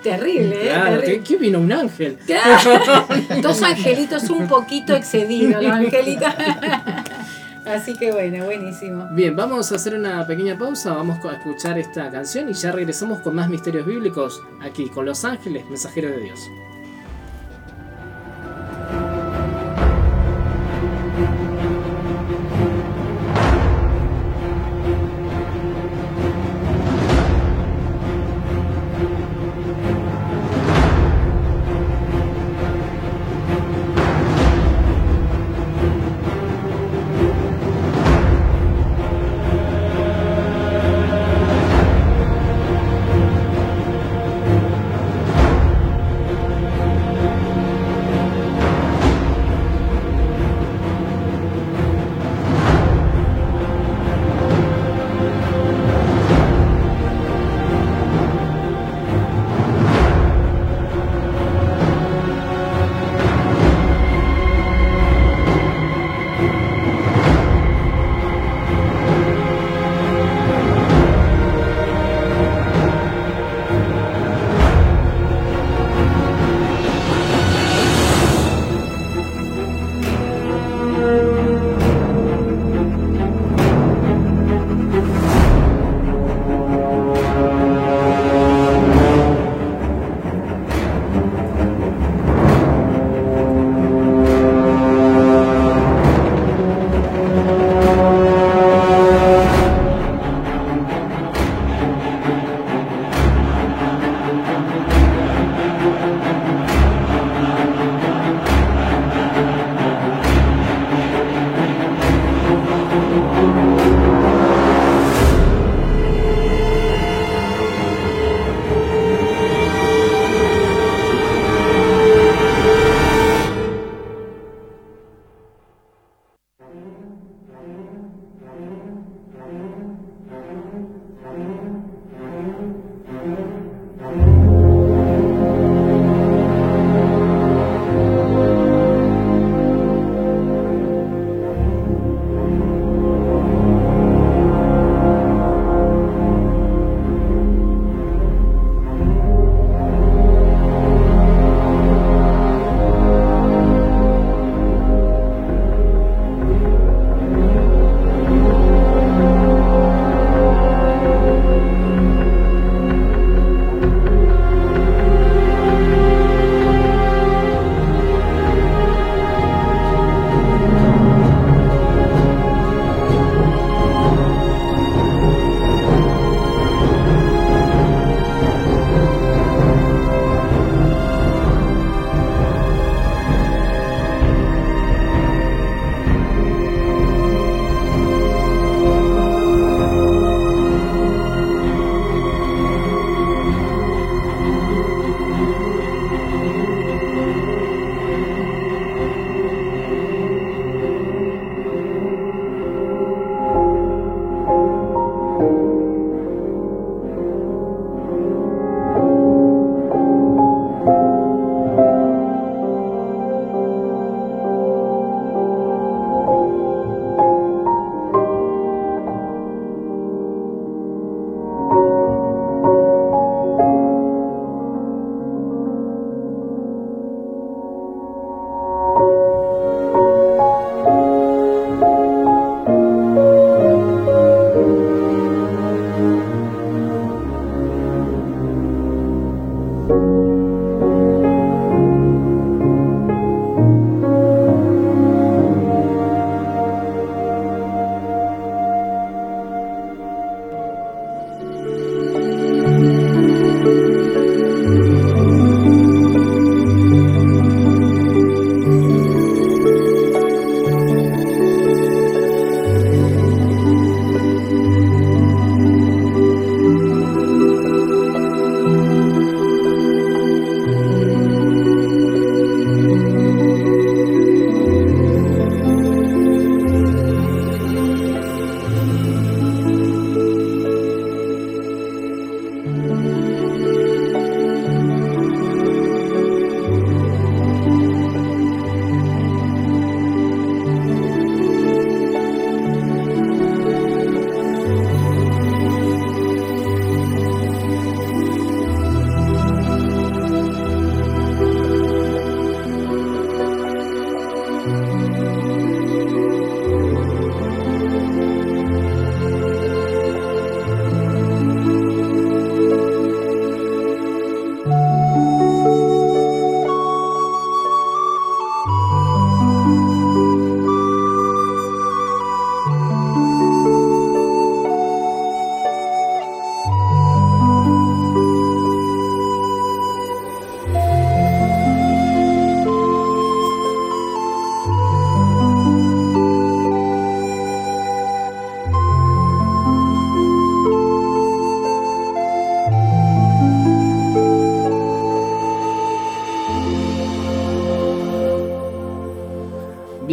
[0.02, 0.68] Terrible, ¿eh?
[0.68, 1.04] Claro, Terrible.
[1.04, 2.18] ¿qué, qué vino un ángel?
[2.26, 3.06] Claro.
[3.42, 6.28] Dos angelitos un poquito excedidos, los angelitos.
[7.66, 9.08] Así que bueno, buenísimo.
[9.10, 13.20] Bien, vamos a hacer una pequeña pausa, vamos a escuchar esta canción y ya regresamos
[13.22, 16.48] con más misterios bíblicos aquí con Los Ángeles, mensajeros de Dios.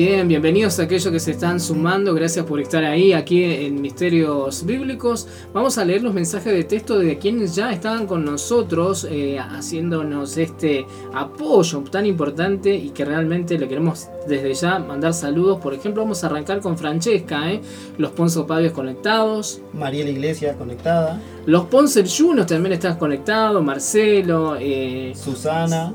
[0.05, 2.13] Bien, bienvenidos a aquellos que se están sumando.
[2.13, 5.29] Gracias por estar ahí, aquí en Misterios Bíblicos.
[5.53, 10.35] Vamos a leer los mensajes de texto de quienes ya estaban con nosotros, eh, haciéndonos
[10.35, 15.61] este apoyo tan importante y que realmente le queremos desde ya mandar saludos.
[15.61, 17.61] Por ejemplo, vamos a arrancar con Francesca, ¿eh?
[17.97, 19.61] los Ponce Pavios conectados.
[19.71, 21.21] Mariela Iglesia conectada.
[21.45, 23.63] Los Ponce Junos también están conectados.
[23.63, 25.93] Marcelo, eh, Susana,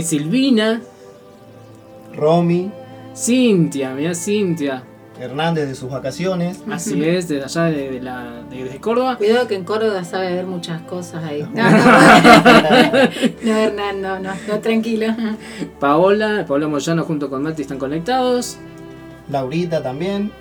[0.00, 0.80] Silvina,
[2.14, 2.70] Romy,
[3.14, 4.84] Cintia, mira Cintia.
[5.20, 6.60] Hernández de sus vacaciones.
[6.70, 9.16] Así es, desde allá de, de la, de, desde Córdoba.
[9.18, 11.46] Cuidado que en Córdoba sabe ver muchas cosas ahí.
[11.54, 11.78] No, no,
[13.44, 15.06] no, Hernán, no, no, no, tranquilo.
[15.78, 18.56] Paola, Paola Moyano junto con Mati están conectados.
[19.30, 20.32] Laurita también.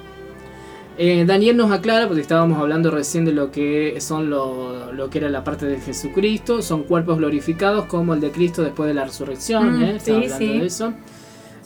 [0.98, 5.20] Eh, Daniel nos aclara, porque estábamos hablando recién de lo que son lo, lo que
[5.20, 9.06] era la parte de Jesucristo, son cuerpos glorificados como el de Cristo después de la
[9.06, 10.00] resurrección, Mm, ¿eh?
[10.00, 10.60] Sí, hablando sí.
[10.60, 10.94] de eso.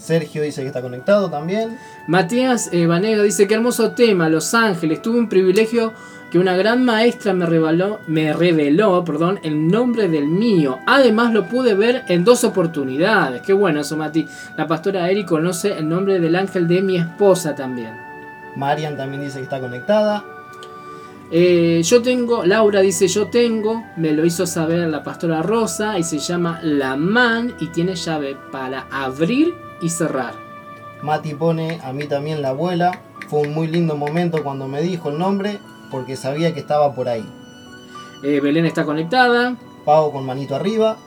[0.06, 1.78] Sergio dice que está conectado también.
[2.08, 5.94] Matías eh, Vanega dice, qué hermoso tema, Los Ángeles, tuve un privilegio
[6.30, 10.80] que una gran maestra me reveló, me reveló perdón, el nombre del mío.
[10.86, 13.42] Además lo pude ver en dos oportunidades.
[13.42, 14.28] Qué bueno eso, Mati.
[14.58, 17.94] La pastora Eri conoce el nombre del ángel de mi esposa también.
[18.56, 20.24] Marian también dice que está conectada.
[21.32, 26.04] Eh, yo tengo, Laura dice yo tengo, me lo hizo saber la pastora Rosa y
[26.04, 30.34] se llama La Man y tiene llave para abrir y cerrar.
[31.04, 33.00] Mati pone a mí también la abuela.
[33.30, 35.60] Fue un muy lindo momento cuando me dijo el nombre
[35.92, 37.26] porque sabía que estaba por ahí.
[38.24, 39.56] Eh, Belén está conectada.
[39.86, 40.98] Pau con manito arriba.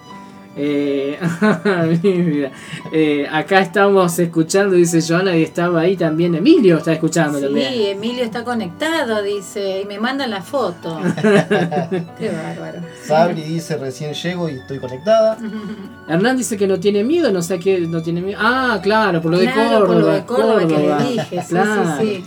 [0.60, 1.16] Eh,
[2.02, 2.50] mira,
[2.92, 7.72] eh, acá estamos escuchando, dice Joana, y estaba ahí también Emilio, está escuchando Sí, también.
[7.96, 11.00] Emilio está conectado, dice, y me mandan la foto.
[11.22, 12.80] Qué bárbaro.
[13.04, 15.38] Sabri dice recién llego y estoy conectada.
[16.08, 18.38] Hernán dice que no tiene miedo, no sé qué, no tiene miedo.
[18.42, 19.86] Ah, claro, por lo de Córdoba.
[19.86, 21.84] por lo de Córdoba que le dije, sí, Claro.
[22.00, 22.24] sí,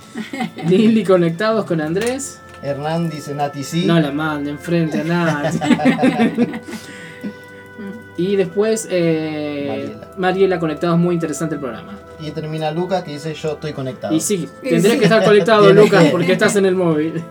[0.67, 2.39] Lili conectados con Andrés.
[2.63, 3.85] Hernán dice Nati sí.
[3.85, 5.59] No la manden frente a nadie.
[8.17, 10.59] Y después, eh, Mariela.
[10.59, 11.97] conectados, muy interesante el programa.
[12.19, 14.13] Y termina Lucas que dice yo estoy conectado.
[14.13, 17.23] Y sí, tendrías que estar conectado, Lucas, que- porque estás en el móvil.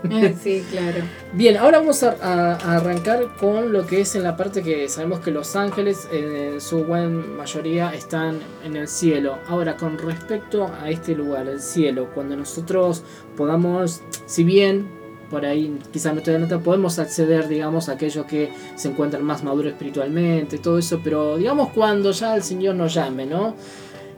[0.42, 0.98] Sí, claro.
[1.32, 4.88] Bien, ahora vamos a, a- a arrancar con lo que es en la parte que
[4.88, 9.38] sabemos que los ángeles en su buen mayoría están en el cielo.
[9.48, 13.04] Ahora, con respecto a este lugar, el cielo, cuando nosotros
[13.36, 14.88] podamos, si bien
[15.30, 19.22] por ahí quizás no estoy de nota, podemos acceder, digamos, a aquellos que se encuentran
[19.22, 23.54] más maduros espiritualmente, todo eso, pero digamos cuando ya el Señor nos llame, ¿no?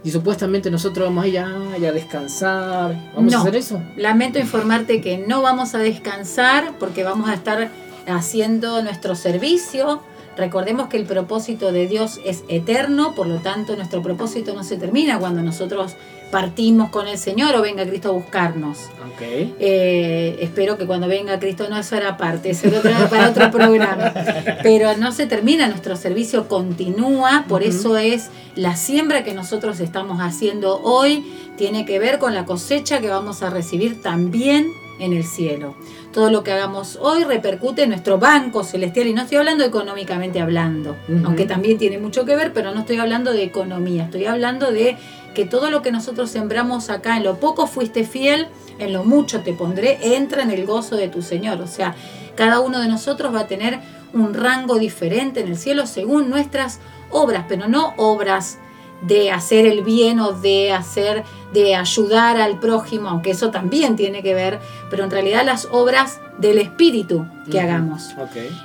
[0.04, 3.12] Y supuestamente nosotros vamos a ir a, a descansar.
[3.14, 3.38] ¿Vamos No.
[3.38, 3.80] a hacer eso?
[3.96, 7.70] Lamento informarte que no vamos a descansar porque vamos a estar
[8.08, 10.02] haciendo nuestro servicio.
[10.36, 14.76] Recordemos que el propósito de Dios es eterno, por lo tanto nuestro propósito no se
[14.76, 15.94] termina cuando nosotros
[16.30, 18.78] partimos con el Señor o venga Cristo a buscarnos.
[19.20, 24.12] Eh, espero que cuando venga Cristo no eso era parte, eso era para otro programa.
[24.62, 30.20] Pero no se termina, nuestro servicio continúa, por eso es la siembra que nosotros estamos
[30.20, 31.24] haciendo hoy,
[31.56, 35.74] tiene que ver con la cosecha que vamos a recibir también en el cielo.
[36.12, 40.40] Todo lo que hagamos hoy repercute en nuestro banco celestial y no estoy hablando económicamente
[40.40, 44.70] hablando, aunque también tiene mucho que ver, pero no estoy hablando de economía, estoy hablando
[44.70, 44.96] de
[45.34, 49.40] que todo lo que nosotros sembramos acá, en lo poco fuiste fiel, en lo mucho
[49.40, 51.60] te pondré, entra en el gozo de tu Señor.
[51.60, 51.94] O sea,
[52.34, 53.80] cada uno de nosotros va a tener
[54.12, 56.80] un rango diferente en el cielo según nuestras
[57.10, 58.58] obras, pero no obras
[59.02, 64.22] de hacer el bien o de hacer, de ayudar al prójimo, aunque eso también tiene
[64.22, 68.14] que ver, pero en realidad las obras del Espíritu que hagamos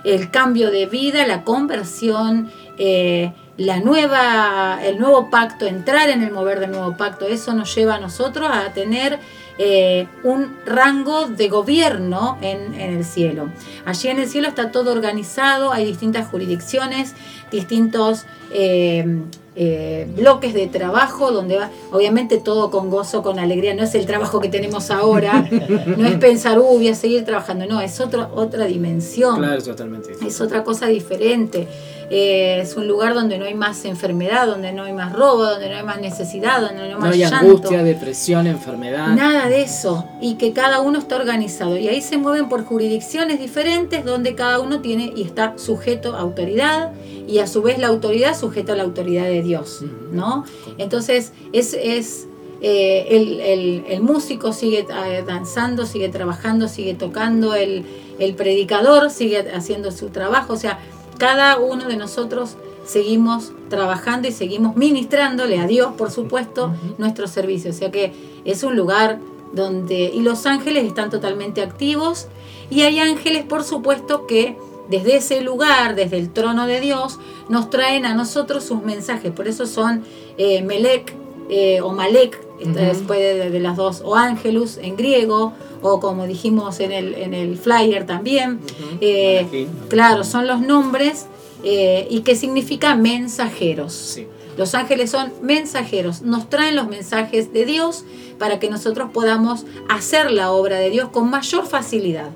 [0.03, 6.31] el cambio de vida, la conversión, eh, la nueva, el nuevo pacto, entrar en el
[6.31, 9.19] mover del nuevo pacto, eso nos lleva a nosotros a tener
[9.57, 13.49] eh, un rango de gobierno en, en el cielo.
[13.85, 17.15] Allí en el cielo está todo organizado, hay distintas jurisdicciones,
[17.49, 19.23] distintos eh,
[19.59, 24.05] eh, bloques de trabajo, donde va, obviamente todo con gozo, con alegría, no es el
[24.05, 25.49] trabajo que tenemos ahora,
[25.97, 29.37] no es pensar, uh, voy a seguir trabajando, no, es otra otra dimensión.
[29.37, 30.11] Claro, totalmente.
[30.25, 31.67] Es otra cosa diferente.
[32.09, 35.69] Eh, es un lugar donde no hay más enfermedad, donde no hay más robo, donde
[35.69, 37.35] no hay más necesidad, donde no hay No más hay llanto.
[37.37, 39.09] angustia, depresión, enfermedad.
[39.09, 40.05] Nada de eso.
[40.21, 41.77] Y que cada uno está organizado.
[41.77, 46.19] Y ahí se mueven por jurisdicciones diferentes donde cada uno tiene y está sujeto a
[46.21, 46.91] autoridad
[47.27, 49.83] y a su vez la autoridad sujeta a la autoridad de Dios.
[50.11, 50.45] ¿no?
[50.77, 51.73] Entonces es...
[51.73, 52.27] es
[52.59, 57.85] eh, el, el- el músico sigue eh, danzando, sigue trabajando, sigue tocando, el,
[58.17, 60.79] el predicador sigue haciendo su trabajo, o sea,
[61.17, 62.55] cada uno de nosotros
[62.85, 67.71] seguimos trabajando y seguimos ministrándole a Dios, por supuesto, nuestro servicio.
[67.71, 68.13] O sea que
[68.45, 69.19] es un lugar
[69.53, 70.11] donde...
[70.13, 72.27] Y los ángeles están totalmente activos
[72.69, 74.57] y hay ángeles, por supuesto, que
[74.89, 79.31] desde ese lugar, desde el trono de Dios, nos traen a nosotros sus mensajes.
[79.31, 80.03] Por eso son
[80.37, 81.13] eh, Melek
[81.49, 86.79] eh, o Malek, después de, de las dos, o Ángelus en griego, o como dijimos
[86.79, 88.59] en el, en el flyer también.
[89.01, 91.27] Eh, claro, son los nombres
[91.63, 94.19] eh, y que significa mensajeros.
[94.57, 98.05] Los ángeles son mensajeros, nos traen los mensajes de Dios
[98.39, 102.29] para que nosotros podamos hacer la obra de Dios con mayor facilidad.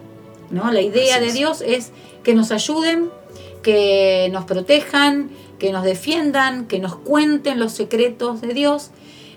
[0.52, 0.72] ¿no?
[0.72, 1.92] La idea de Dios es
[2.24, 3.10] que nos ayuden,
[3.64, 8.92] que nos protejan, que nos defiendan, que nos cuenten los secretos de Dios,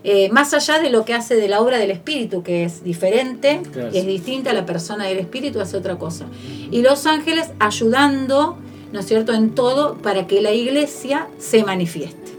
[0.04, 3.60] eh, más allá de lo que hace de la obra del Espíritu, que es diferente,
[3.72, 3.90] Claro.
[3.92, 6.26] es distinta, la persona del Espíritu hace otra cosa.
[6.70, 8.58] Y los ángeles ayudando,
[8.92, 12.32] ¿no es cierto?, en todo para que la iglesia se manifieste.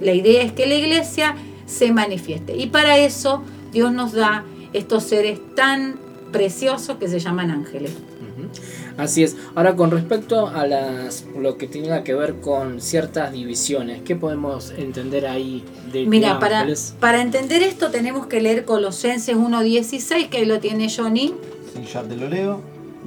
[0.00, 2.54] La idea es que la iglesia se manifieste.
[2.56, 5.96] Y para eso Dios nos da estos seres tan
[6.32, 7.92] preciosos que se llaman ángeles.
[8.96, 9.36] Así es.
[9.54, 14.70] Ahora con respecto a las lo que tenga que ver con ciertas divisiones, ¿qué podemos
[14.76, 16.66] entender ahí de Mira, para,
[17.00, 21.34] para entender esto tenemos que leer Colosenses 1.16, que ahí lo tiene Johnny.
[21.74, 22.60] Si ya te lo leo,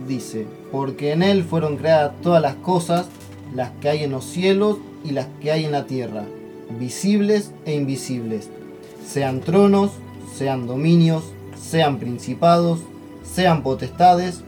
[0.07, 3.07] dice, porque en él fueron creadas todas las cosas,
[3.55, 6.25] las que hay en los cielos y las que hay en la tierra,
[6.77, 8.49] visibles e invisibles,
[9.05, 9.91] sean tronos,
[10.35, 11.23] sean dominios,
[11.57, 12.79] sean principados,
[13.23, 14.41] sean potestades,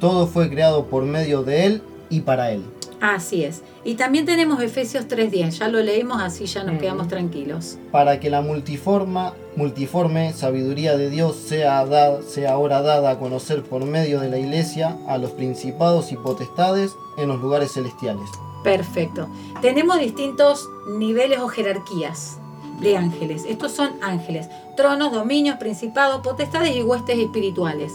[0.00, 2.64] todo fue creado por medio de él y para él.
[3.00, 3.62] Así es.
[3.82, 7.78] Y también tenemos Efesios 3.10, ya lo leímos, así ya nos quedamos tranquilos.
[7.90, 11.86] para que la multiforma, multiforme sabiduría de Dios sea,
[12.26, 16.92] sea ahora dada a conocer por medio de la iglesia a los principados y potestades
[17.16, 18.28] en los lugares celestiales.
[18.62, 19.28] Perfecto.
[19.62, 22.38] Tenemos distintos niveles o jerarquías
[22.80, 23.44] de ángeles.
[23.48, 24.48] Estos son ángeles.
[24.76, 27.92] Tronos, dominios, principados, potestades y huestes espirituales.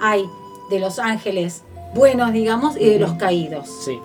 [0.00, 0.24] Hay
[0.74, 1.62] de los ángeles
[1.94, 3.68] buenos, digamos, y de los caídos.
[3.84, 3.98] Sí.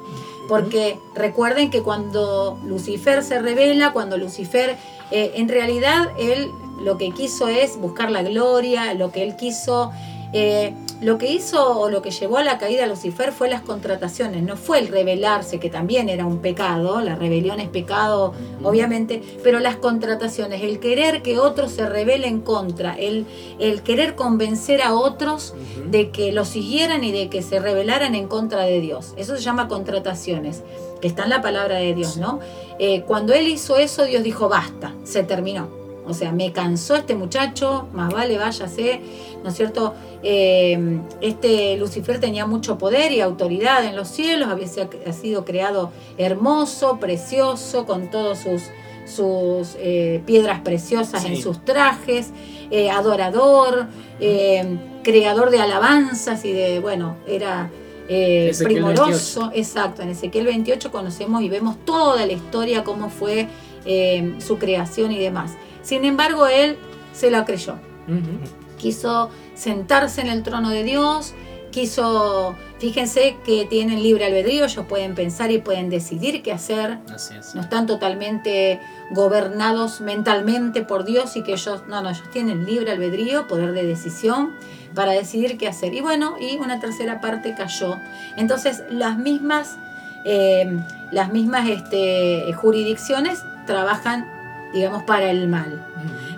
[0.47, 4.77] Porque recuerden que cuando Lucifer se revela, cuando Lucifer,
[5.11, 6.49] eh, en realidad él
[6.83, 9.91] lo que quiso es buscar la gloria, lo que él quiso,
[10.33, 13.61] eh, lo que hizo o lo que llevó a la caída de Lucifer fue las
[13.61, 18.33] contrataciones, no fue el rebelarse, que también era un pecado, la rebelión es pecado,
[18.63, 23.25] obviamente, pero las contrataciones, el querer que otros se rebelen contra, el,
[23.59, 25.53] el querer convencer a otros
[25.89, 29.13] de que lo siguieran y de que se rebelaran en contra de Dios.
[29.15, 30.63] Eso se llama contrataciones,
[30.99, 32.39] que está en la palabra de Dios, ¿no?
[32.77, 35.78] Eh, cuando él hizo eso, Dios dijo, basta, se terminó.
[36.09, 39.01] O sea, me cansó este muchacho, más vale váyase,
[39.43, 39.93] ¿no es cierto?
[40.23, 44.67] Eh, este Lucifer tenía mucho poder y autoridad en los cielos, había
[45.13, 48.63] sido creado hermoso, precioso, con todos sus,
[49.05, 52.31] sus eh, piedras preciosas en sus trajes,
[52.71, 53.87] eh, adorador,
[55.03, 57.69] creador de alabanzas y de, bueno, era
[58.11, 59.51] eh, primoroso.
[59.53, 63.47] Exacto, en Ezequiel 28 conocemos y vemos toda la historia, cómo fue
[63.85, 65.51] eh, su creación y demás.
[65.81, 66.77] Sin embargo, él
[67.13, 67.75] se la creyó.
[68.77, 71.33] Quiso sentarse en el trono de Dios,
[71.71, 77.35] quiso, fíjense que tienen libre albedrío, ellos pueden pensar y pueden decidir qué hacer, Así
[77.37, 77.53] es.
[77.55, 78.79] no están totalmente
[79.11, 83.85] gobernados mentalmente por Dios y que ellos, no, no, ellos tienen libre albedrío, poder de
[83.85, 84.53] decisión
[84.95, 85.93] para decidir qué hacer.
[85.93, 87.97] Y bueno, y una tercera parte cayó.
[88.37, 89.77] Entonces, las mismas,
[90.25, 90.79] eh,
[91.11, 94.27] las mismas este, jurisdicciones trabajan,
[94.73, 95.85] digamos, para el mal.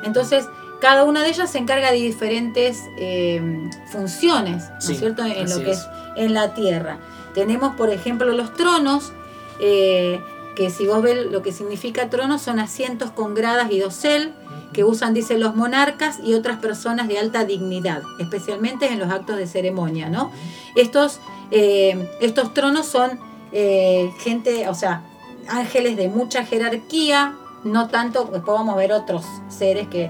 [0.04, 0.46] Entonces,
[0.82, 5.24] cada una de ellas se encarga de diferentes eh, funciones, ¿no Sí, es cierto?
[5.24, 5.78] En lo que es.
[5.78, 6.98] es en la tierra.
[7.36, 9.14] Tenemos, por ejemplo, los tronos,
[9.60, 10.20] eh,
[10.56, 14.34] que si vos ves lo que significa trono, son asientos con gradas y dosel,
[14.74, 19.38] que usan, dicen los monarcas y otras personas de alta dignidad, especialmente en los actos
[19.38, 20.32] de ceremonia, ¿no?
[20.76, 21.20] Estos,
[21.52, 23.20] eh, estos tronos son
[23.52, 25.04] gente, o sea,
[25.50, 30.10] ángeles de mucha jerarquía, no tanto, después vamos a ver otros seres que,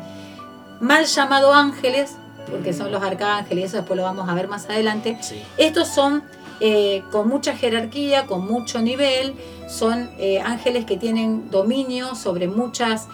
[0.80, 2.16] mal llamado ángeles,
[2.50, 5.18] porque son los arcángeles, y eso después lo vamos a ver más adelante,
[5.58, 6.24] estos son
[6.60, 9.36] eh, con mucha jerarquía, con mucho nivel,
[9.68, 13.08] son eh, ángeles que tienen dominio sobre muchas...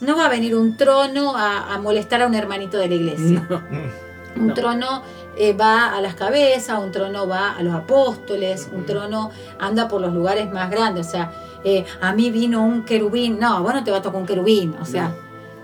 [0.00, 3.46] No va a venir un trono a, a molestar a un hermanito de la iglesia.
[4.36, 4.54] Un No.
[4.54, 5.02] trono
[5.36, 10.00] eh, va a las cabezas, un trono va a los apóstoles, un trono anda por
[10.00, 11.08] los lugares más grandes.
[11.08, 11.32] O sea,
[11.64, 13.38] eh, a mí vino un querubín.
[13.38, 14.74] No, a vos no te va a tocar un querubín.
[14.80, 15.14] O sea,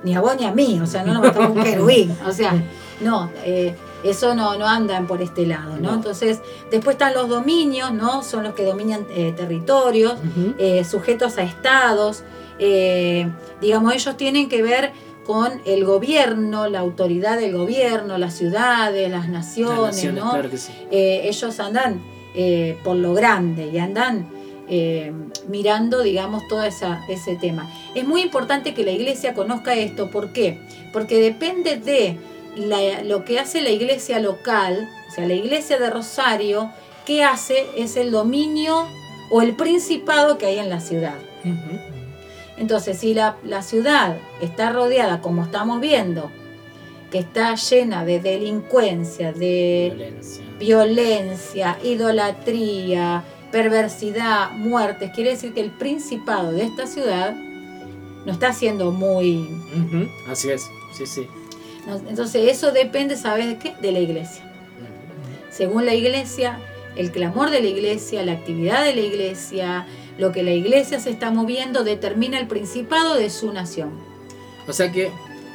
[0.03, 0.80] ni a vos ni a mí.
[0.82, 2.16] O sea, no nos va a tocar un querubín.
[2.26, 2.55] O sea,
[3.01, 3.30] no.
[3.45, 3.74] eh,
[4.05, 5.90] Eso no, no andan por este lado, ¿no?
[5.90, 5.95] No.
[5.95, 6.40] Entonces,
[6.70, 8.22] después están los dominios, ¿no?
[8.22, 10.16] Son los que dominan eh, territorios,
[10.59, 12.22] eh, sujetos a estados.
[12.59, 13.26] eh,
[13.62, 14.92] digamos, ellos tienen que ver
[15.24, 20.30] con el gobierno, la autoridad del gobierno, las ciudades, las naciones, Las naciones, ¿no?
[20.32, 20.72] claro que sí.
[20.90, 22.03] Ellos andan
[22.84, 24.28] por lo grande y andan
[24.69, 25.12] eh,
[25.49, 27.71] mirando, digamos, todo esa, ese tema.
[27.95, 30.11] Es muy importante que la iglesia conozca esto.
[30.11, 30.59] ¿Por qué?
[30.93, 32.19] Porque depende de
[32.57, 36.71] la- lo que hace la iglesia local, o sea, la iglesia de Rosario,
[37.05, 37.67] ¿qué hace?
[37.77, 38.87] Es el dominio
[39.31, 41.17] o el principado que hay en la ciudad.
[42.57, 46.31] Entonces, si la, la ciudad está rodeada, como estamos viendo,
[47.11, 50.12] que está llena de delincuencia, de
[50.59, 53.23] violencia, idolatría,
[53.55, 57.36] perversidad, muertes, quiere decir que el principado de esta ciudad
[58.26, 59.48] no está siendo muy...
[60.28, 61.28] Así es, sí, sí.
[62.09, 63.76] Entonces, eso depende, ¿sabes de qué?
[63.80, 64.42] De la iglesia.
[65.52, 66.59] Según la iglesia,
[66.96, 69.86] el clamor de la iglesia, la actividad de la iglesia,
[70.18, 73.92] lo que la iglesia se está moviendo, determina el principado de su nación.
[74.66, 75.12] O sea que,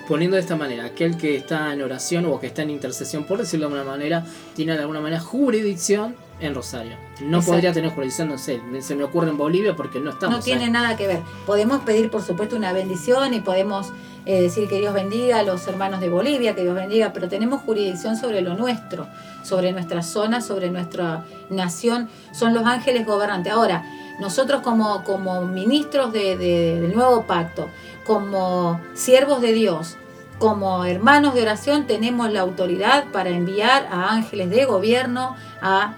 [0.08, 3.40] poniendo de esta manera, aquel que está en oración o que está en intercesión, por
[3.40, 4.26] decirlo de alguna manera,
[4.56, 6.96] tiene de alguna manera jurisdicción en Rosario.
[7.22, 7.52] No Exacto.
[7.52, 10.66] podría tener jurisdicción, no sé, se me ocurre en Bolivia porque no estamos no tiene
[10.66, 10.72] ahí.
[10.72, 11.22] nada que ver.
[11.46, 13.92] Podemos pedir, por supuesto, una bendición y podemos
[14.26, 17.62] eh, decir que Dios bendiga a los hermanos de Bolivia, que Dios bendiga, pero tenemos
[17.64, 19.08] jurisdicción sobre lo nuestro,
[19.44, 22.10] sobre nuestra zona, sobre nuestra nación.
[22.32, 23.52] Son los ángeles gobernantes.
[23.52, 23.84] Ahora,
[24.20, 27.70] nosotros como, como ministros de- de- del nuevo pacto,
[28.06, 29.96] como siervos de Dios,
[30.38, 35.96] como hermanos de oración, tenemos la autoridad para enviar a ángeles de gobierno a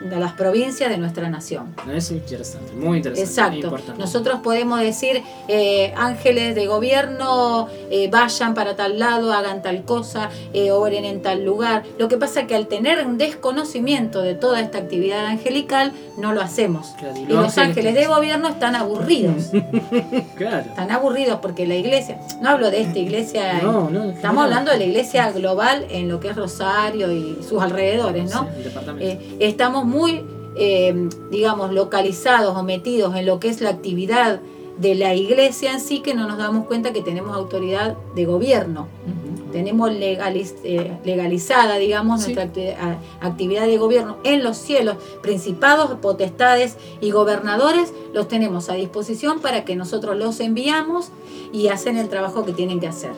[0.00, 1.74] a las provincias de nuestra nación.
[1.92, 3.28] Es interesante, muy interesante.
[3.30, 3.56] Exacto.
[3.58, 4.00] importante.
[4.00, 10.30] Nosotros podemos decir, eh, ángeles de gobierno, eh, vayan para tal lado, hagan tal cosa,
[10.54, 11.82] eh, obren en tal lugar.
[11.98, 16.32] Lo que pasa es que al tener un desconocimiento de toda esta actividad angelical, no
[16.32, 16.88] lo hacemos.
[16.98, 19.50] Claro, y Y los ángeles- de gobierno están aburridos.
[20.36, 20.58] Claro.
[20.70, 24.42] Están aburridos porque la iglesia, no hablo de esta iglesia, No, no, estamos no.
[24.42, 28.42] hablando de la iglesia global en lo que es Rosario y sus alrededores, ¿no?
[28.44, 29.04] Sí, el departamento.
[29.06, 30.24] Eh, estamos muy,
[30.56, 34.40] eh, digamos, localizados o metidos en lo que es la actividad
[34.78, 38.88] de la iglesia en sí que no nos damos cuenta que tenemos autoridad de gobierno.
[39.52, 42.32] Tenemos legaliz- eh, legalizada, digamos, Sí.
[42.34, 42.70] nuestra
[43.20, 44.96] actividad de gobierno en los cielos.
[45.22, 51.08] Principados, potestades y gobernadores los tenemos a disposición para que nosotros los enviamos
[51.52, 53.12] y hacen el trabajo que tienen que hacer.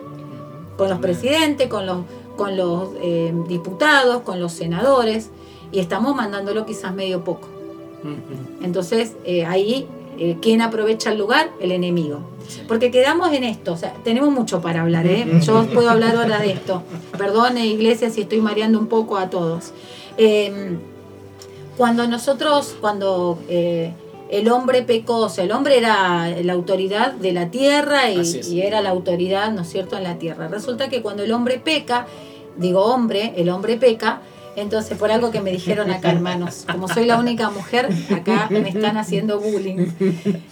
[0.78, 1.98] Con los presidentes, con los,
[2.36, 5.28] con los eh, diputados, con los senadores,
[5.72, 7.48] y estamos mandándolo quizás medio poco.
[8.62, 9.86] Entonces, eh, ahí,
[10.18, 11.50] eh, ¿quién aprovecha el lugar?
[11.60, 12.20] El enemigo.
[12.68, 15.26] Porque quedamos en esto, o sea, tenemos mucho para hablar, ¿eh?
[15.42, 16.82] Yo puedo hablar ahora de esto.
[17.16, 19.72] Perdone, iglesia, si estoy mareando un poco a todos.
[20.18, 20.76] Eh,
[21.76, 23.92] cuando nosotros, cuando eh,
[24.30, 28.20] el hombre pecó, o sea, el hombre era la autoridad de la tierra y,
[28.50, 30.48] y era la autoridad, ¿no es cierto?, en la tierra.
[30.48, 32.06] Resulta que cuando el hombre peca,
[32.56, 34.20] digo hombre, el hombre peca,
[34.56, 38.68] entonces por algo que me dijeron acá, hermanos, como soy la única mujer, acá me
[38.68, 39.88] están haciendo bullying.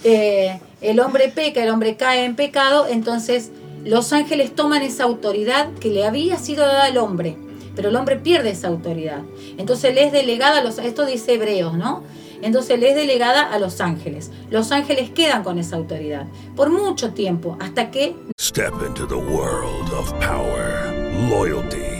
[0.04, 3.50] Eh, el hombre peca, el hombre cae en pecado, entonces
[3.84, 7.36] los ángeles toman esa autoridad que le había sido dada al hombre,
[7.76, 9.22] pero el hombre pierde esa autoridad.
[9.58, 12.02] Entonces le es delegada a los, esto dice Hebreos, ¿no?
[12.42, 14.30] Entonces le es delegada a los ángeles.
[14.50, 16.26] Los ángeles quedan con esa autoridad
[16.56, 20.90] por mucho tiempo, hasta que Step into the world of power,
[21.28, 21.99] loyalty,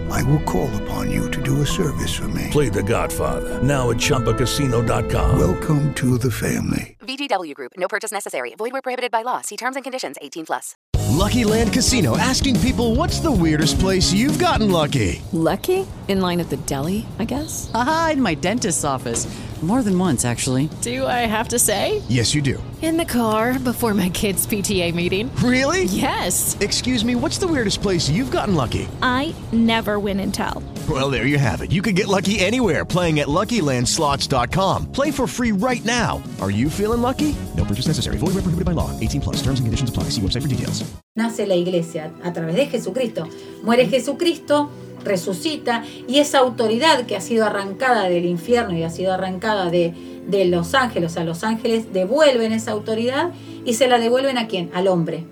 [0.11, 2.47] I will call upon you to do a service for me.
[2.51, 5.39] Play The Godfather now at ChumbaCasino.com.
[5.39, 6.97] Welcome to the family.
[7.01, 7.73] VGW Group.
[7.77, 8.53] No purchase necessary.
[8.55, 9.41] Void where prohibited by law.
[9.41, 10.17] See terms and conditions.
[10.21, 10.75] 18 plus.
[11.11, 15.21] Lucky Land Casino asking people what's the weirdest place you've gotten lucky?
[15.33, 15.85] Lucky?
[16.07, 17.69] In line at the deli, I guess?
[17.73, 19.27] Aha, in my dentist's office.
[19.61, 20.69] More than once, actually.
[20.81, 22.01] Do I have to say?
[22.09, 22.61] Yes, you do.
[22.81, 25.29] In the car before my kids' PTA meeting.
[25.35, 25.83] Really?
[25.83, 26.57] Yes.
[26.59, 28.87] Excuse me, what's the weirdest place you've gotten lucky?
[29.03, 30.63] I never win and tell.
[30.89, 31.71] Well, there you have it.
[31.71, 34.91] You can get lucky anywhere playing at LuckyLandSlots.com.
[34.91, 36.23] Play for free right now.
[36.41, 37.35] Are you feeling lucky?
[37.55, 38.17] No purchase necessary.
[38.17, 38.89] Void where prohibited by law.
[38.99, 39.37] 18 plus.
[39.37, 40.09] Terms and conditions apply.
[40.09, 40.83] See website for details.
[41.13, 43.27] nace la iglesia a través de Jesucristo.
[43.63, 44.69] Muere Jesucristo,
[45.03, 49.93] resucita y esa autoridad que ha sido arrancada del infierno y ha sido arrancada de,
[50.27, 53.31] de los ángeles, a los ángeles devuelven esa autoridad
[53.65, 54.71] y se la devuelven a quién?
[54.73, 55.25] Al hombre.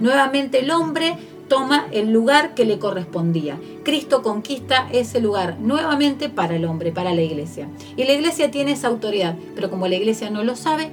[0.00, 1.16] Nuevamente el hombre
[1.52, 3.60] toma el lugar que le correspondía.
[3.84, 7.68] Cristo conquista ese lugar nuevamente para el hombre, para la iglesia.
[7.94, 10.88] Y la iglesia tiene esa autoridad, pero como la iglesia no lo sabe,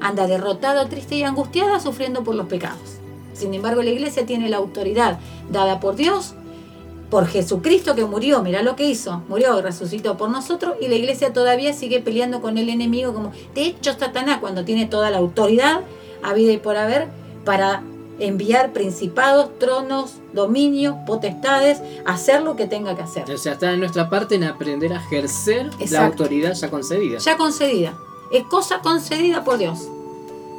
[0.00, 3.00] anda derrotada, triste y angustiada, sufriendo por los pecados.
[3.32, 5.18] Sin embargo, la iglesia tiene la autoridad
[5.50, 6.36] dada por Dios,
[7.10, 10.94] por Jesucristo que murió, mira lo que hizo, murió y resucitó por nosotros, y la
[10.94, 15.18] iglesia todavía sigue peleando con el enemigo como, de hecho, Satanás, cuando tiene toda la
[15.18, 15.80] autoridad,
[16.22, 17.08] a vida y por haber,
[17.44, 17.82] para
[18.18, 23.30] enviar principados, tronos, dominio, potestades, hacer lo que tenga que hacer.
[23.30, 27.18] O sea, está en nuestra parte en aprender a ejercer la autoridad ya concedida.
[27.18, 27.94] Ya concedida.
[28.30, 29.88] Es cosa concedida por Dios.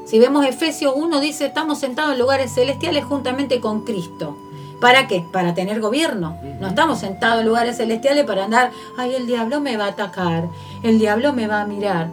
[0.06, 4.38] Si vemos Efesios 1, dice, estamos sentados en lugares celestiales juntamente con Cristo.
[4.80, 5.24] ¿Para qué?
[5.32, 6.38] Para tener gobierno.
[6.60, 10.50] No estamos sentados en lugares celestiales para andar, ay, el diablo me va a atacar,
[10.84, 12.10] el diablo me va a mirar.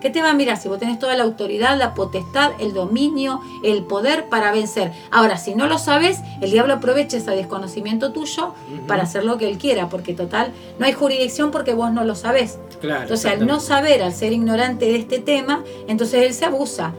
[0.00, 3.40] ¿Qué te va a mirar si vos tenés toda la autoridad, la potestad, el dominio,
[3.64, 4.92] el poder para vencer?
[5.10, 8.54] Ahora, si no lo sabes, el diablo aprovecha ese desconocimiento tuyo
[8.86, 12.14] para hacer lo que él quiera, porque total, no hay jurisdicción porque vos no lo
[12.14, 12.58] sabés.
[12.80, 16.92] Claro, Entonces, al no saber, al ser ignorante de este tema, entonces él se abusa.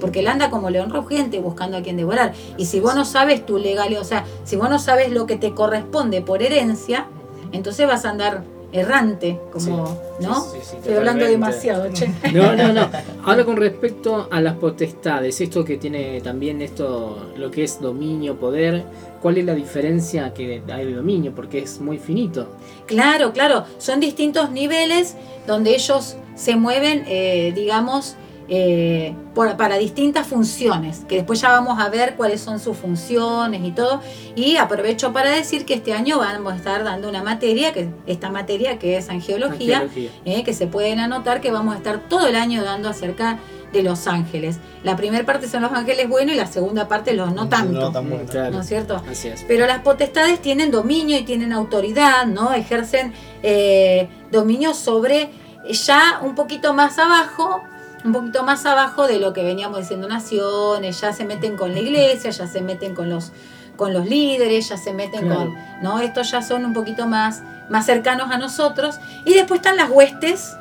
[0.00, 2.34] Porque él anda como león rugiente buscando a quien devorar.
[2.58, 5.36] Y si vos no sabes tu legalidad, o sea, si vos no sabes lo que
[5.36, 7.06] te corresponde por herencia,
[7.52, 8.44] entonces vas a andar
[8.76, 10.40] errante, como, ¿no?
[10.40, 12.08] sí, sí, Estoy hablando demasiado, che.
[12.32, 12.88] No, no, no.
[13.24, 18.36] Ahora con respecto a las potestades, esto que tiene también esto, lo que es dominio,
[18.36, 18.84] poder,
[19.20, 21.34] ¿cuál es la diferencia que hay de dominio?
[21.34, 22.48] Porque es muy finito.
[22.86, 25.16] Claro, claro, son distintos niveles
[25.46, 28.16] donde ellos se mueven, eh, digamos,
[28.48, 33.62] eh, por- para distintas funciones, que después ya vamos a ver cuáles son sus funciones
[33.64, 34.00] y todo.
[34.34, 38.30] Y aprovecho para decir que este año vamos a estar dando una materia, que esta
[38.30, 40.10] materia que es angeología, Angeología.
[40.24, 43.38] eh, que se pueden anotar que vamos a estar todo el año dando acerca
[43.72, 44.58] de los ángeles.
[44.84, 47.80] La primera parte son los ángeles buenos y la segunda parte los no tanto.
[47.80, 48.26] No tan.
[48.26, 48.52] Claro.
[48.52, 49.02] ¿No es cierto?
[49.10, 49.44] Así es.
[49.48, 52.54] Pero las potestades tienen dominio y tienen autoridad, ¿no?
[52.54, 55.30] Ejercen eh, dominio sobre
[55.68, 57.60] ya un poquito más abajo,
[58.06, 61.80] un poquito más abajo de lo que veníamos diciendo naciones, ya se meten con la
[61.80, 63.32] iglesia, ya se meten con los
[63.76, 65.40] con los líderes, ya se meten Claro.
[65.52, 66.00] con, ¿no?
[66.00, 70.56] Estos ya son un poquito más más cercanos a nosotros y después están las huestes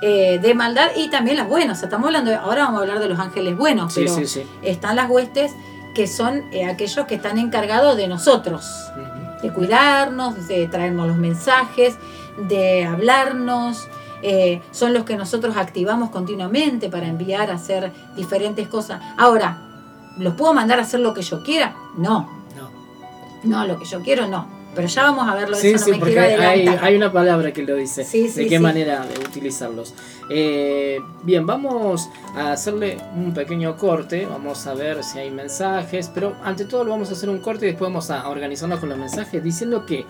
[0.00, 1.78] eh, de maldad y también las buenas.
[1.78, 4.14] O sea, estamos hablando, de- ahora vamos a hablar de los ángeles buenos, Sí, pero
[4.16, 4.42] sí, sí.
[4.62, 5.52] están las huestes
[5.94, 8.70] que son eh, aquellos que están encargados de nosotros,
[9.42, 11.96] de cuidarnos, de traernos los mensajes,
[12.48, 13.88] de hablarnos.
[14.22, 19.00] Eh, son los que nosotros activamos continuamente para enviar a hacer diferentes cosas.
[19.16, 19.58] Ahora,
[20.18, 21.74] ¿los puedo mandar a hacer lo que yo quiera?
[21.96, 22.38] No.
[23.44, 24.58] No, lo que yo quiero no.
[24.74, 27.62] Pero ya vamos a verlo, Sí, eso no me porque hay, hay una palabra que
[27.62, 28.04] lo dice.
[28.04, 28.58] Sí, de sí, qué sí.
[28.58, 29.94] manera de utilizarlos.
[30.30, 34.26] Eh, bien, vamos a hacerle un pequeño corte.
[34.26, 36.10] Vamos a ver si hay mensajes.
[36.14, 38.88] Pero ante todo lo vamos a hacer un corte y después vamos a organizarnos con
[38.90, 40.04] los mensajes diciendo que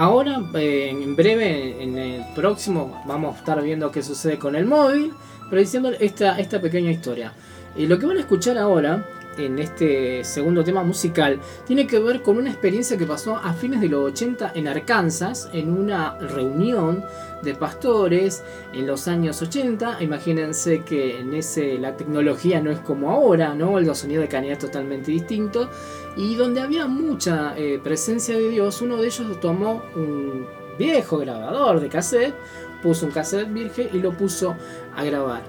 [0.00, 4.64] ahora, eh, en breve, en el próximo, vamos a estar viendo qué sucede con el
[4.64, 5.12] móvil.
[5.48, 7.32] Pero diciendo esta, esta pequeña historia.
[7.76, 9.04] Y lo que van a escuchar ahora
[9.36, 13.80] en este segundo tema musical tiene que ver con una experiencia que pasó a fines
[13.80, 17.04] de los 80 en Arkansas, en una reunión
[17.42, 18.42] de pastores
[18.72, 20.02] en los años 80.
[20.02, 23.78] Imagínense que en ese la tecnología no es como ahora, ¿no?
[23.78, 25.68] El sonido de calidad es totalmente distinto.
[26.16, 30.46] Y donde había mucha eh, presencia de Dios, uno de ellos tomó un
[30.78, 32.34] viejo grabador de cassette,
[32.82, 34.56] puso un cassette virgen y lo puso
[34.96, 35.42] a grabar.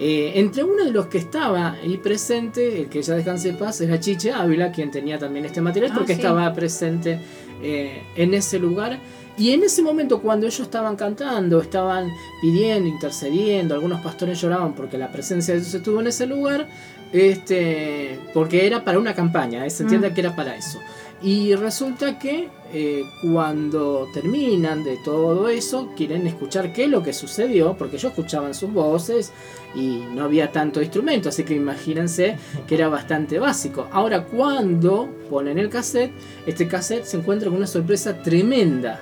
[0.00, 3.80] Eh, entre uno de los que estaba ahí presente, el que ya descanse en paz,
[3.80, 6.20] era Chiche Ávila, quien tenía también este material, Ah, porque sí.
[6.20, 7.20] estaba presente
[7.62, 9.00] eh, en ese lugar.
[9.36, 12.10] Y en ese momento, cuando ellos estaban cantando, estaban
[12.40, 16.68] pidiendo, intercediendo, algunos pastores lloraban porque la presencia de Dios estuvo en ese lugar,
[17.12, 20.14] este, porque era para una campaña, eh, se entiende Mm.
[20.14, 20.78] que era para eso.
[21.20, 27.12] Y resulta que eh, cuando terminan de todo eso, quieren escuchar qué es lo que
[27.14, 29.32] sucedió, porque ellos escuchaban sus voces
[29.74, 32.36] y no había tanto instrumento, así que imagínense
[32.66, 33.88] que era bastante básico.
[33.90, 36.12] Ahora, cuando ponen el cassette,
[36.46, 39.00] este cassette se encuentra con una sorpresa tremenda.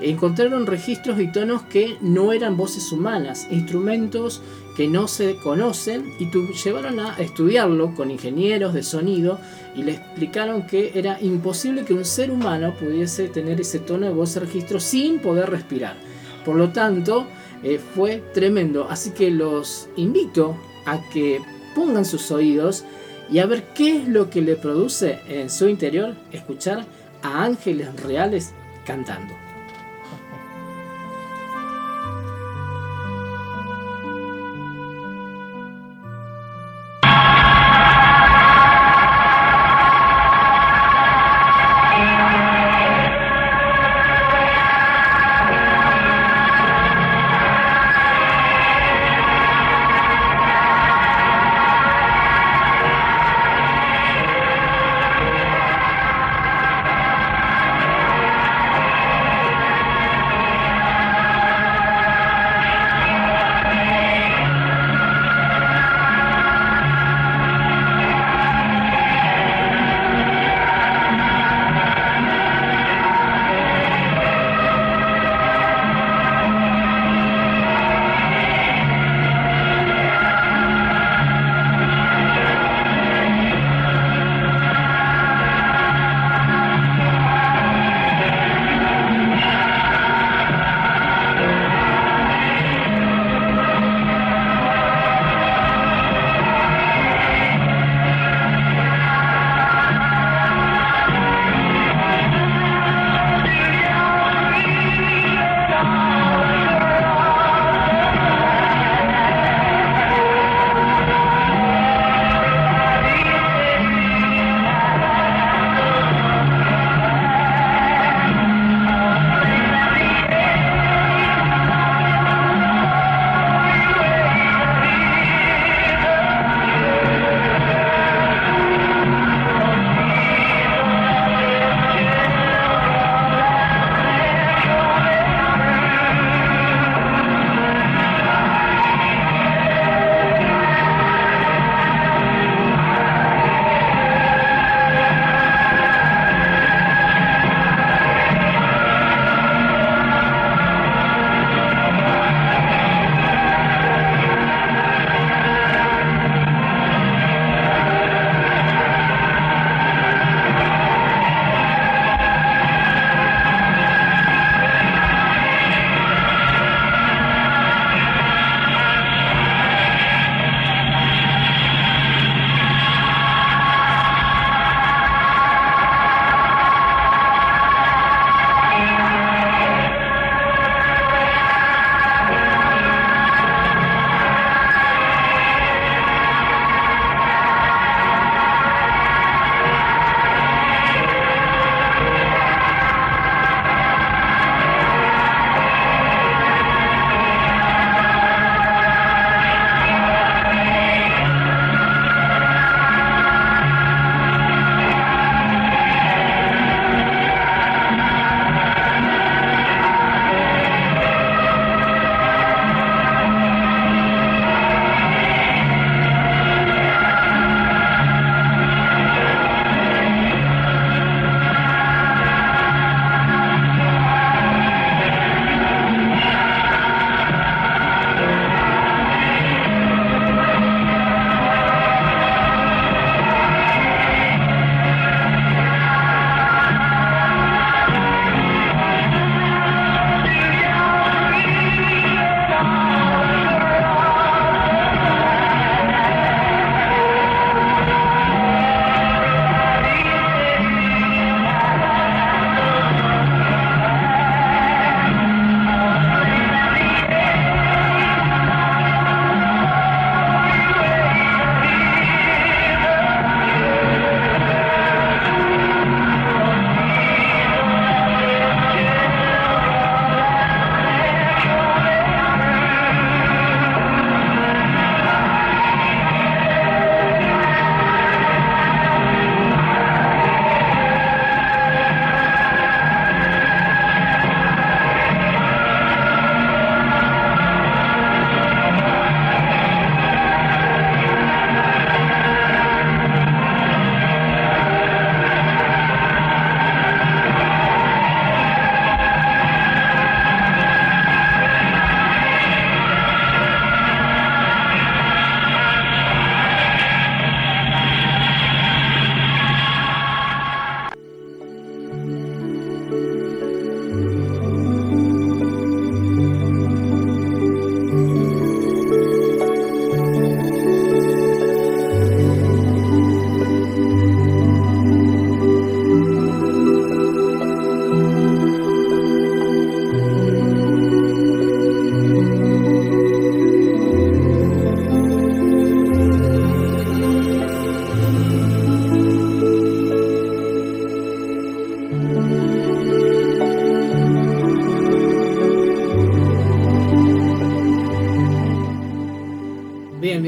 [0.00, 4.40] Encontraron registros y tonos que no eran voces humanas, instrumentos
[4.78, 9.40] que no se conocen y tu- llevaron a estudiarlo con ingenieros de sonido
[9.74, 14.12] y le explicaron que era imposible que un ser humano pudiese tener ese tono de
[14.12, 15.96] voz registro sin poder respirar.
[16.44, 17.26] Por lo tanto,
[17.64, 18.86] eh, fue tremendo.
[18.88, 20.56] Así que los invito
[20.86, 21.40] a que
[21.74, 22.84] pongan sus oídos
[23.28, 26.86] y a ver qué es lo que le produce en su interior escuchar
[27.22, 28.52] a ángeles reales
[28.86, 29.34] cantando.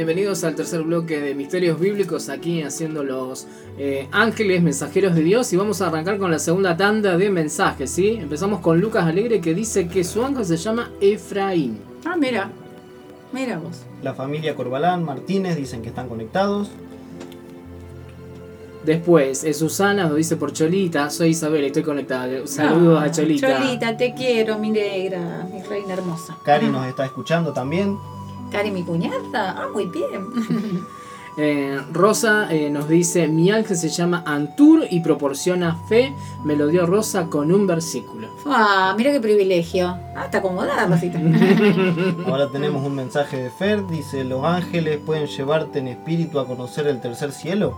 [0.06, 3.46] Bienvenidos al tercer bloque de Misterios Bíblicos aquí haciendo los
[3.76, 7.90] eh, ángeles mensajeros de Dios y vamos a arrancar con la segunda tanda de mensajes,
[7.90, 8.12] ¿sí?
[8.12, 11.80] Empezamos con Lucas Alegre que dice que su ángel se llama Efraín.
[12.06, 12.50] Ah, mira.
[13.30, 13.82] Mira vos.
[14.02, 16.70] La familia Corbalán, Martínez dicen que están conectados.
[18.86, 22.46] Después, eh, Susana nos dice por Cholita, soy Isabel, estoy conectada.
[22.46, 23.58] Saludos Ah, a Cholita.
[23.58, 26.38] Cholita, te quiero, mi negra, mi reina hermosa.
[26.42, 27.98] Cari nos está escuchando también.
[28.50, 29.16] Cari, mi cuñada.
[29.56, 30.86] Ah, muy bien.
[31.36, 36.12] Eh, Rosa eh, nos dice, mi ángel se llama Antur y proporciona fe,
[36.44, 38.28] me lo dio Rosa con un versículo.
[38.44, 39.96] Ah, mira qué privilegio.
[40.16, 41.18] Ah, está acomodada, Rosita.
[42.26, 43.86] Ahora tenemos un mensaje de Fer.
[43.86, 47.74] Dice, los ángeles pueden llevarte en espíritu a conocer el tercer cielo.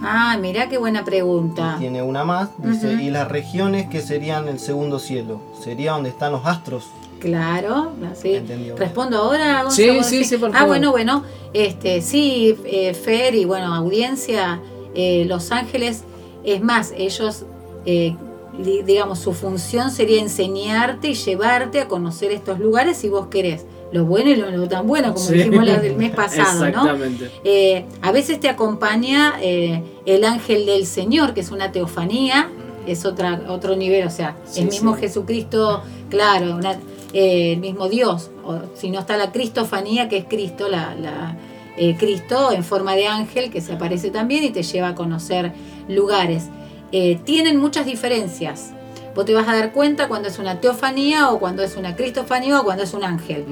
[0.00, 1.76] ah, mira qué buena pregunta.
[1.80, 2.50] Tiene una más.
[2.58, 5.42] Dice, y las regiones que serían el segundo cielo.
[5.60, 6.86] Sería donde están los astros.
[7.20, 8.40] Claro, así.
[8.76, 9.62] Respondo ahora.
[9.64, 10.68] Gonza, Sí, sí, sí, por Ah, favor.
[10.68, 11.24] bueno, bueno.
[11.52, 14.60] Este, sí, eh, Fer y bueno, audiencia,
[14.94, 16.04] eh, Los Ángeles,
[16.44, 17.44] es más, ellos,
[17.86, 18.14] eh,
[18.58, 23.64] di- digamos, su función sería enseñarte y llevarte a conocer estos lugares si vos querés.
[23.90, 25.34] Lo bueno y lo no tan bueno, como Sí.
[25.34, 26.66] dijimos del mes pasado, ¿no?
[26.68, 27.30] Exactamente.
[27.44, 32.50] Eh, a veces te acompaña eh, el ángel del Señor, que es una teofanía,
[32.86, 34.92] es otra, otro nivel, o sea, Sí, el mismo.
[34.94, 36.78] Jesucristo, claro, una-
[37.12, 41.36] eh, el mismo Dios, o si no está la cristofanía, que es Cristo, la, la,
[41.76, 45.52] eh, Cristo en forma de ángel, que se aparece también y te lleva a conocer
[45.88, 46.44] lugares.
[46.92, 48.72] Eh, tienen muchas diferencias.
[49.14, 52.60] Vos te vas a dar cuenta cuando es una teofanía o cuando es una cristofanía
[52.60, 53.44] o cuando es un ángel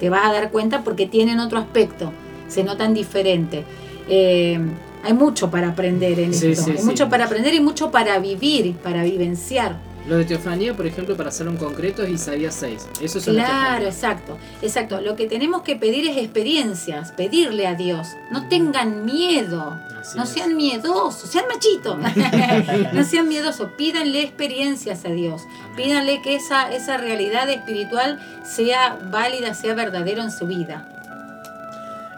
[0.00, 2.10] te vas a dar cuenta porque tienen otro aspecto,
[2.48, 3.64] se notan diferente.
[4.08, 4.58] Eh,
[5.04, 6.84] hay mucho para aprender en Sí, esto, sí, hay sí.
[6.84, 9.76] mucho para aprender y mucho para vivir, para vivenciar.
[10.06, 12.88] Lo de teofanía, por ejemplo, para hacerlo en concreto es Isaías 6.
[13.00, 15.00] Eso es Claro, exacto, exacto.
[15.00, 18.08] Lo que tenemos que pedir es experiencias, pedirle a Dios.
[18.30, 20.28] No tengan miedo, Así no es.
[20.28, 21.96] sean miedosos, sean machitos,
[22.92, 25.42] no sean miedosos, pídanle experiencias a Dios,
[25.74, 30.86] pídanle que esa, esa realidad espiritual sea válida, sea verdadero en su vida.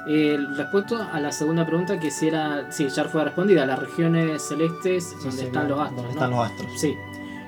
[0.09, 2.71] Eh, respecto a la segunda pregunta, que si era.
[2.71, 3.67] Sí, ya fue respondida.
[3.67, 6.05] Las regiones celestes donde sí, están los donde astros.
[6.05, 6.11] ¿no?
[6.11, 6.81] están los astros.
[6.81, 6.97] Sí.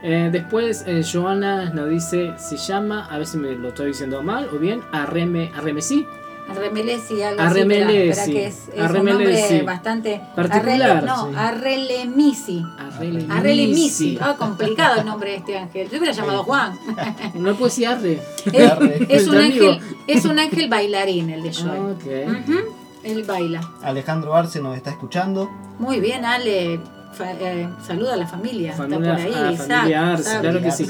[0.02, 4.22] Eh, después, eh, Joana nos dice: se llama, a ver si me lo estoy diciendo
[4.22, 6.06] mal o bien, Arreme, Arremesí.
[6.48, 8.20] Arremelesi, algo Arremelesi.
[8.20, 8.32] así.
[8.32, 11.34] que es, es un nombre bastante Particular, Arrele- no, sí.
[11.36, 12.62] Arrelemisi.
[12.78, 13.30] Arrelemisi.
[13.30, 14.18] Arrelemisi.
[14.18, 15.90] Ah, complicado el nombre de este ángel.
[15.90, 16.72] Yo hubiera llamado Juan.
[17.34, 18.18] No puedo decir Arre.
[18.46, 19.72] es, un amigo.
[19.72, 21.70] ángel, es un ángel bailarín el de Joel.
[21.70, 22.48] Ah, ok.
[22.48, 22.58] Ujú,
[23.04, 23.60] Él baila.
[23.82, 25.50] Alejandro Arce nos está escuchando.
[25.78, 26.80] Muy bien, Ale.
[27.12, 28.72] Fa- eh, saluda a la familia.
[28.74, 29.44] Familia, Está por ahí.
[29.48, 30.86] a Isaac, familia Arce, claro que sí.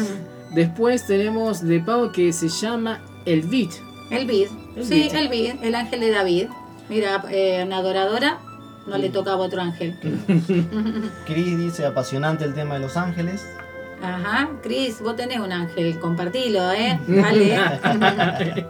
[0.55, 3.71] Después tenemos de Pau que se llama El Beat.
[4.11, 4.29] El.
[4.31, 4.49] El
[4.85, 5.55] Sí, Bid.
[5.63, 6.47] el ángel de David.
[6.89, 8.39] Mira, eh, una adoradora
[8.87, 9.95] no le tocaba otro ángel.
[11.27, 13.45] Cris dice, apasionante el tema de los ángeles.
[14.03, 16.99] Ajá, Cris, vos tenés un ángel, compartilo, ¿eh?
[17.09, 17.59] Dale.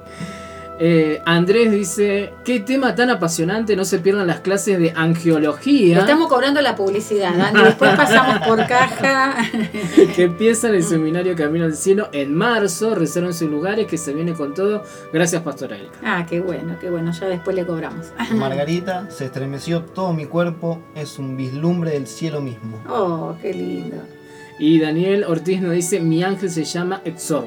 [0.80, 6.28] Eh, Andrés dice, qué tema tan apasionante, no se pierdan las clases de angiología Estamos
[6.28, 7.62] cobrando la publicidad, Dani.
[7.64, 9.36] Después pasamos por caja.
[10.14, 14.34] que empiezan el seminario Camino al Cielo en marzo, reserven sus lugares que se viene
[14.34, 14.82] con todo.
[15.12, 15.98] Gracias, Pastora Erika.
[16.04, 17.12] Ah, qué bueno, qué bueno.
[17.12, 18.12] Ya después le cobramos.
[18.32, 22.82] Margarita, se estremeció todo mi cuerpo, es un vislumbre del cielo mismo.
[22.88, 23.96] Oh, qué lindo.
[24.58, 27.46] Y Daniel Ortiz nos dice, mi ángel se llama Exor.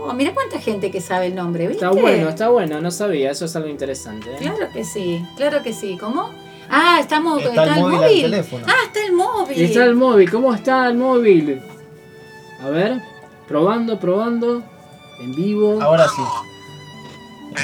[0.00, 1.84] Oh, mira cuánta gente que sabe el nombre, ¿viste?
[1.84, 4.30] Está bueno, está bueno, no sabía, eso es algo interesante.
[4.34, 4.36] ¿eh?
[4.38, 5.96] Claro que sí, claro que sí.
[5.98, 6.30] ¿Cómo?
[6.70, 8.64] Ah, estamos, Está el móvil teléfono.
[8.68, 9.60] Ah, está el móvil.
[9.60, 11.62] Está el móvil, ¿cómo está el móvil?
[12.62, 13.00] A ver,
[13.46, 14.62] probando, probando,
[15.20, 15.80] en vivo.
[15.80, 16.22] Ahora sí.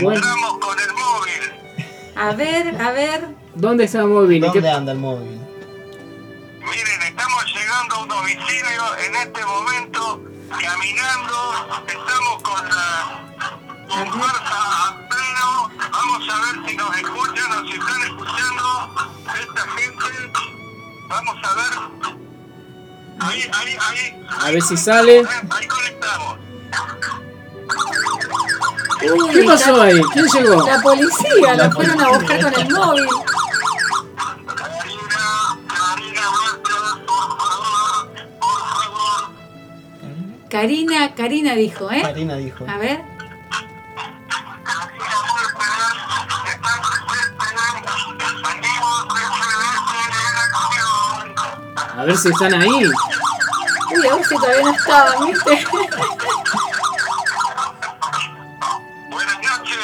[0.03, 1.87] Bueno, Entramos con el móvil.
[2.17, 3.27] A ver, a ver.
[3.55, 4.37] ¿Dónde está el móvil?
[4.37, 5.39] ¿En ¿Dónde qué- anda el móvil?
[6.61, 11.37] Miren, estamos llegando a un domicilio en este momento, caminando,
[11.87, 13.21] estamos con la
[13.89, 15.71] con fuerza a pleno.
[15.91, 18.65] Vamos a ver si nos escuchan o si están escuchando
[19.41, 20.07] esta gente.
[21.09, 21.73] Vamos a ver.
[23.21, 24.27] Ahí, ahí, ahí.
[24.41, 25.25] A ver si sale.
[25.51, 26.39] Ahí conectamos.
[29.03, 30.03] Uy, ¿Qué pasó la- ahí?
[30.13, 30.67] ¿Quién llegó?
[30.67, 33.07] La policía, la fueron a buscar con el móvil.
[34.47, 36.27] Karina, Karina
[41.57, 42.01] dijo, ¿eh?
[42.01, 42.65] Karina dijo.
[42.69, 43.03] A ver.
[51.97, 52.69] A ver si están ahí.
[52.71, 55.67] Uy, a ver si todavía no estaban, ¿viste?
[59.11, 59.79] Buenas noches.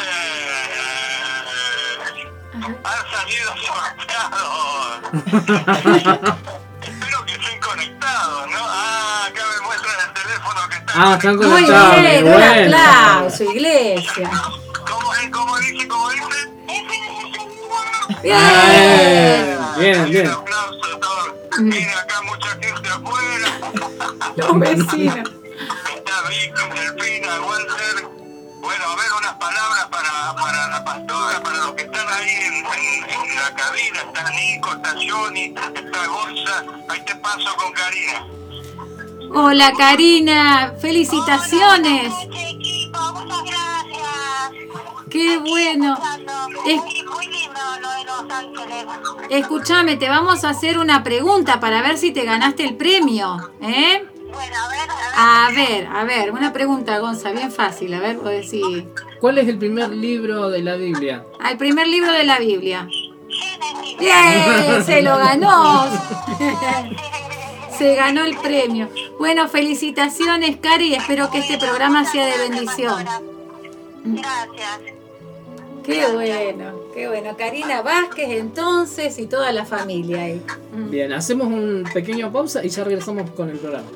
[11.02, 12.00] Ah, están Muy conectados.
[12.02, 12.76] bien, un bueno.
[12.76, 14.30] aplauso, iglesia.
[18.22, 20.30] Eh, Bien, bien.
[24.36, 25.30] Los vecinos.
[28.60, 32.54] Bueno, a ver, unas palabras para, para la pastora, para los que están ahí en,
[32.54, 34.00] en- en la cabina.
[34.06, 36.64] Está Nico, está Johnny, está Gonza.
[36.88, 38.26] Ahí te paso con Karina.
[39.32, 42.12] Hola Karina, felicitaciones.
[45.10, 45.96] Qué bueno.
[46.66, 46.80] Es-
[49.30, 54.04] Escúchame, te vamos a hacer una pregunta para ver si te ganaste el premio, ¿eh?
[55.16, 58.84] a ver, a ver, una pregunta, Gonza, bien fácil, a ver, vos decís.
[59.20, 61.24] ¿Cuál es el primer libro de la Biblia?
[61.40, 62.88] Al primer libro de la Biblia.
[63.98, 64.84] ¡Bien!
[64.84, 65.84] Se lo ganó.
[67.80, 68.90] Se ganó el premio.
[69.18, 70.92] Bueno, felicitaciones, Cari.
[70.92, 73.06] Espero que este programa sea de bendición.
[74.04, 74.80] Gracias.
[75.82, 77.34] Qué bueno, qué bueno.
[77.38, 80.42] Karina Vázquez, entonces, y toda la familia ahí.
[80.90, 83.88] Bien, hacemos un pequeño pausa y ya regresamos con el programa.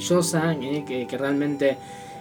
[0.00, 1.76] Maravillosa eh, que, que realmente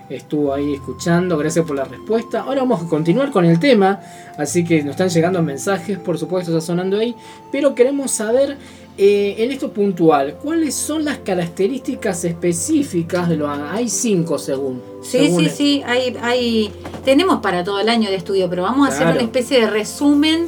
[0.09, 1.37] estuvo ahí escuchando.
[1.37, 2.41] Gracias por la respuesta.
[2.41, 3.99] Ahora vamos a continuar con el tema.
[4.37, 7.15] Así que nos están llegando mensajes, por supuesto, está sonando ahí.
[7.51, 8.57] Pero queremos saber
[8.97, 13.49] eh, en esto puntual, ¿cuáles son las características específicas de los...
[13.49, 14.81] Hay cinco según.
[15.01, 16.71] Sí, según sí, el- sí, hay, hay,
[17.05, 20.47] tenemos para todo el año de estudio, pero vamos a hacer una especie de resumen,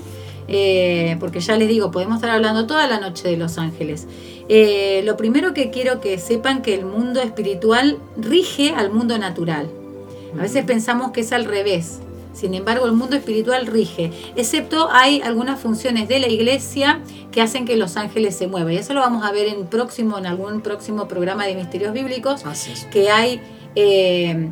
[0.50, 4.06] eh, porque ya les digo, podemos estar hablando toda la noche de Los Ángeles.
[4.54, 9.70] Eh, lo primero que quiero que sepan que el mundo espiritual rige al mundo natural.
[10.38, 12.00] A veces pensamos que es al revés.
[12.34, 17.00] Sin embargo, el mundo espiritual rige, excepto hay algunas funciones de la iglesia
[17.32, 18.74] que hacen que los ángeles se muevan.
[18.74, 22.44] Y eso lo vamos a ver en próximo, en algún próximo programa de misterios bíblicos,
[22.46, 22.84] es.
[22.92, 23.40] que hay,
[23.76, 24.50] eh,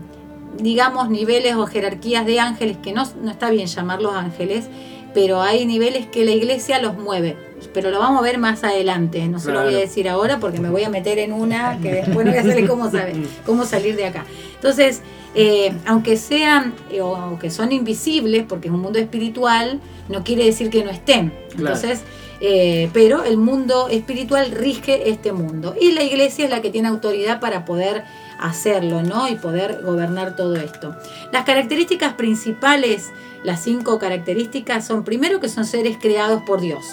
[0.60, 4.70] digamos, niveles o jerarquías de ángeles, que no, no está bien llamarlos ángeles,
[5.14, 7.49] pero hay niveles que la iglesia los mueve.
[7.74, 10.60] Pero lo vamos a ver más adelante, no se lo voy a decir ahora porque
[10.60, 13.66] me voy a meter en una que después no voy a saber cómo, saber, cómo
[13.66, 14.26] salir de acá.
[14.56, 15.02] Entonces,
[15.36, 20.46] eh, aunque sean eh, o aunque son invisibles, porque es un mundo espiritual, no quiere
[20.46, 21.30] decir que no estén.
[21.56, 21.76] Claro.
[21.76, 22.04] Entonces,
[22.42, 26.88] eh, pero el mundo espiritual rige este mundo y la iglesia es la que tiene
[26.88, 28.06] autoridad para poder
[28.40, 29.28] hacerlo, ¿no?
[29.28, 30.96] Y poder gobernar todo esto.
[31.34, 33.10] Las características principales,
[33.44, 36.86] las cinco características son primero que son seres creados por Dios.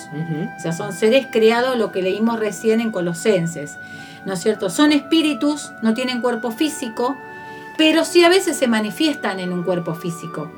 [0.57, 3.77] O sea, son seres creados, lo que leímos recién en Colosenses,
[4.25, 4.71] ¿no es cierto?
[4.71, 7.17] Son espíritus, no tienen cuerpo físico,
[7.77, 10.51] pero sí a veces se manifiestan en un cuerpo físico.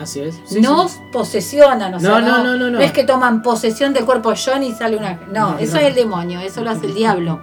[0.00, 0.40] Así es.
[0.46, 0.98] Sí, no sí.
[1.12, 2.80] posesionan, o sea, No, no, no, no, no.
[2.80, 5.20] es que toman posesión del cuerpo de Johnny y sale una...
[5.30, 7.40] No, No, eso es el demonio, eso lo hace el diablo.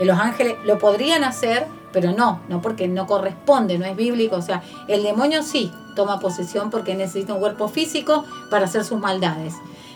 [0.00, 4.34] Eh, Los ángeles lo podrían hacer, pero no, no porque no corresponde, no es bíblico.
[4.36, 8.98] O sea, el demonio sí toma posesión porque necesita un cuerpo físico para hacer sus
[8.98, 9.54] maldades.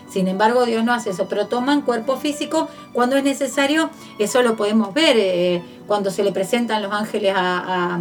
[0.09, 3.89] Sin embargo, Dios no hace eso, pero toman cuerpo físico cuando es necesario.
[4.17, 7.99] Eso lo podemos ver eh, cuando se le presentan los ángeles a,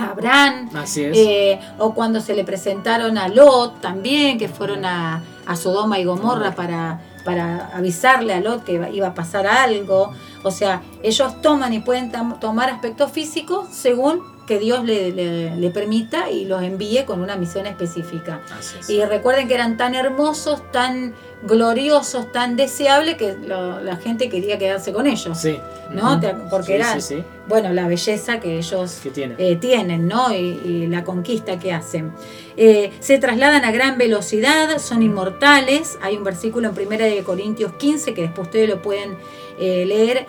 [0.00, 1.16] Abraham, Así es.
[1.18, 6.04] eh, o cuando se le presentaron a Lot también, que fueron a, a Sodoma y
[6.04, 10.12] Gomorra para, para avisarle a Lot que iba, a pasar algo.
[10.44, 15.70] O sea, ellos toman y pueden tomar aspectos físicos según que Dios le, le- le
[15.70, 18.40] permita y los envíe con una misión específica.
[18.58, 18.88] Es.
[18.90, 24.58] Y recuerden que eran tan hermosos, tan gloriosos, tan deseables que lo- la gente quería
[24.58, 25.38] quedarse con ellos.
[25.38, 25.60] Sí.
[25.92, 26.20] ¿no?
[26.50, 29.36] Porque Sí, era, sí, bueno, la belleza que ellos Que tienen.
[29.38, 30.30] eh, tienen, ¿no?
[30.34, 32.12] Y, y la conquista que hacen.
[32.58, 35.98] Eh, se trasladan a gran velocidad, son inmortales.
[36.02, 39.16] Hay un versículo en 1 de Corintios 15 que después ustedes lo pueden
[39.58, 40.26] eh, leer.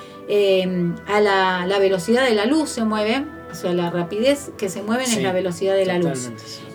[1.07, 4.81] a la, la velocidad de la luz se mueven, o sea, la rapidez que se
[4.83, 6.29] mueven Sí, es la velocidad de la luz.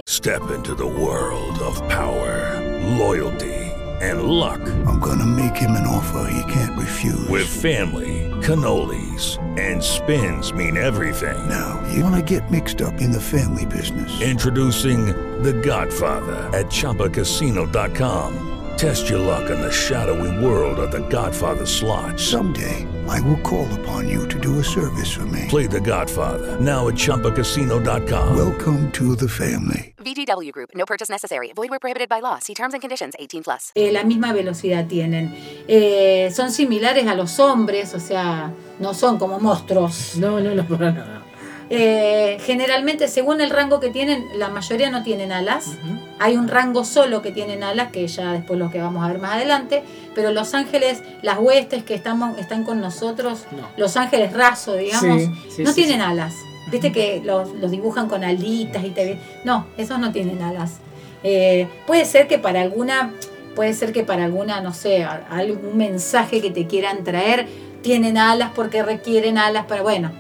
[0.06, 2.60] Step into the world of power,
[2.98, 3.52] loyalty,
[4.00, 4.60] and luck.
[4.86, 7.28] I'm gonna make him an offer he can't refuse.
[7.28, 11.36] With family, cannolis, and spins mean everything.
[11.48, 14.20] Now, you wanna get mixed up in the family business.
[14.20, 15.06] Introducing
[15.42, 18.50] The Godfather at ChumbaCasino.com.
[18.76, 22.18] Test your luck in the shadowy world of The Godfather slot.
[22.18, 25.46] Someday, I will call upon you to do a service for me.
[25.48, 28.36] Play The Godfather now at ChumbaCasino.com.
[28.36, 29.94] Welcome to the family.
[29.98, 30.70] VGW Group.
[30.74, 31.52] No purchase necessary.
[31.54, 32.38] Void where prohibited by law.
[32.40, 33.14] See terms and conditions.
[33.18, 33.70] 18 plus.
[33.76, 35.34] Eh, la misma velocidad tienen.
[35.68, 40.16] Eh, son similares a los hombres, o sea, no son como monstruos.
[40.16, 41.22] No, no, no, para nada.
[41.70, 45.72] Eh, generalmente, según el rango que tienen, la mayoría no tienen alas.
[46.18, 49.18] Hay un rango solo que tienen alas, que ya después lo que vamos a ver
[49.18, 49.82] más adelante.
[50.14, 53.68] Pero los ángeles, las huestes que estamos, están con nosotros, No.
[53.76, 56.34] los ángeles rasos, digamos, Sí, sí, no sí, tienen alas.
[56.70, 60.78] Viste que los, los dibujan con alitas y te No, esos no tienen alas.
[61.22, 63.12] Eh, puede ser que para alguna,
[63.54, 67.46] puede ser que para alguna, no sé, algún mensaje que te quieran traer,
[67.82, 70.10] tienen alas porque requieren alas para, bueno,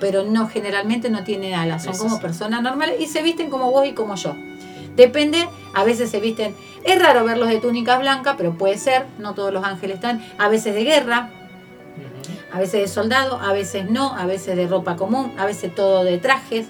[0.00, 2.22] pero no, generalmente no tienen alas, son Eso como sí.
[2.22, 4.34] personas normales y se visten como vos y como yo.
[4.96, 6.54] Depende, a veces se visten,
[6.84, 10.48] es raro verlos de túnicas blancas, pero puede ser, no todos los ángeles están, a
[10.48, 11.30] veces de guerra,
[12.52, 16.02] a veces de soldado, a veces no, a veces de ropa común, a veces todo
[16.02, 16.66] de trajes,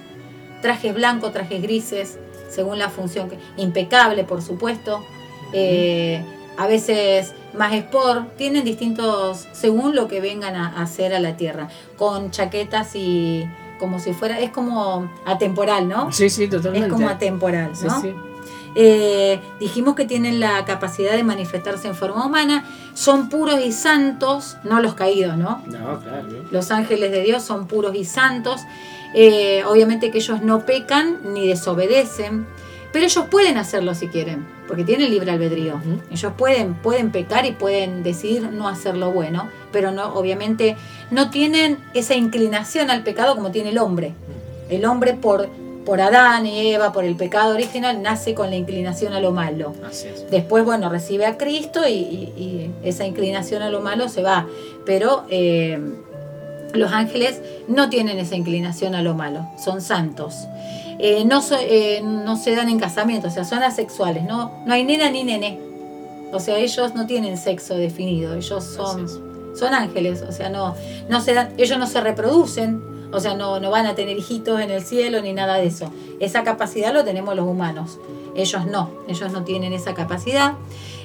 [0.61, 5.03] trajes blancos, trajes grises, según la función, impecable por supuesto,
[5.53, 6.23] eh,
[6.57, 11.35] a veces más sport, tienen distintos, según lo que vengan a, a hacer a la
[11.37, 11.67] tierra,
[11.97, 13.45] con chaquetas y
[13.79, 16.11] como si fuera, es como atemporal, ¿no?
[16.11, 16.87] Sí, sí, totalmente.
[16.87, 18.01] Es como atemporal, Sí, ¿no?
[18.01, 18.13] sí.
[18.75, 22.63] Eh, dijimos que tienen la capacidad de manifestarse en forma humana,
[22.93, 25.61] son puros y santos, no los caídos, ¿no?
[25.65, 26.27] No, claro.
[26.51, 28.61] Los ángeles de Dios son puros y santos.
[29.13, 32.47] Eh, obviamente que ellos no pecan ni desobedecen,
[32.91, 35.79] pero ellos pueden hacerlo si quieren, porque tienen libre albedrío.
[36.11, 40.75] Ellos pueden, pueden pecar y pueden decidir no hacer lo bueno, pero no, obviamente
[41.09, 44.13] no tienen esa inclinación al pecado como tiene el hombre.
[44.69, 45.47] El hombre por,
[45.85, 49.73] por Adán y Eva, por el pecado original, nace con la inclinación a lo malo.
[49.87, 50.29] Así es.
[50.29, 54.47] Después, bueno, recibe a Cristo y, y- y esa inclinación a lo malo se va.
[54.85, 55.79] Pero eh,
[56.73, 60.35] los ángeles no tienen esa inclinación a lo malo, son santos.
[61.03, 64.73] Eh, no, so- eh, no se dan en casamiento, o sea, son asexuales, no, no
[64.73, 65.59] hay nena ni nene.
[66.31, 69.07] O sea, ellos no tienen sexo definido, ellos son,
[69.55, 70.75] son ángeles, o sea, no,
[71.09, 74.61] no se dan, ellos no se reproducen, o sea, no, no van a tener hijitos
[74.61, 75.91] en el cielo ni nada de eso.
[76.19, 77.97] Esa capacidad lo tenemos los humanos,
[78.35, 80.53] ellos no, ellos no tienen esa capacidad.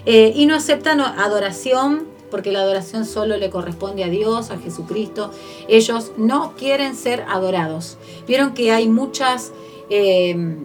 [0.05, 5.31] Eh, y no aceptan adoración, porque la adoración solo le corresponde a Dios, a Jesucristo.
[5.69, 7.99] Ellos no quieren ser adorados.
[8.29, 9.51] Vieron que hay muchas,
[9.91, 10.57] eh,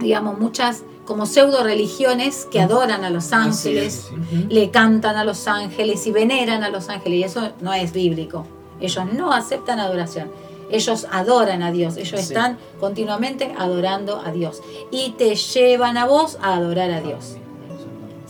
[0.00, 4.46] digamos, muchas como pseudo religiones que adoran a los ángeles, es.
[4.48, 7.18] le cantan a los ángeles y veneran a los ángeles.
[7.18, 8.46] Y eso no es bíblico.
[8.80, 10.30] Ellos no aceptan adoración.
[10.70, 11.96] Ellos adoran a Dios.
[11.96, 14.62] Ellos están continuamente adorando a Dios.
[14.90, 17.36] Y te llevan a vos a adorar a Dios.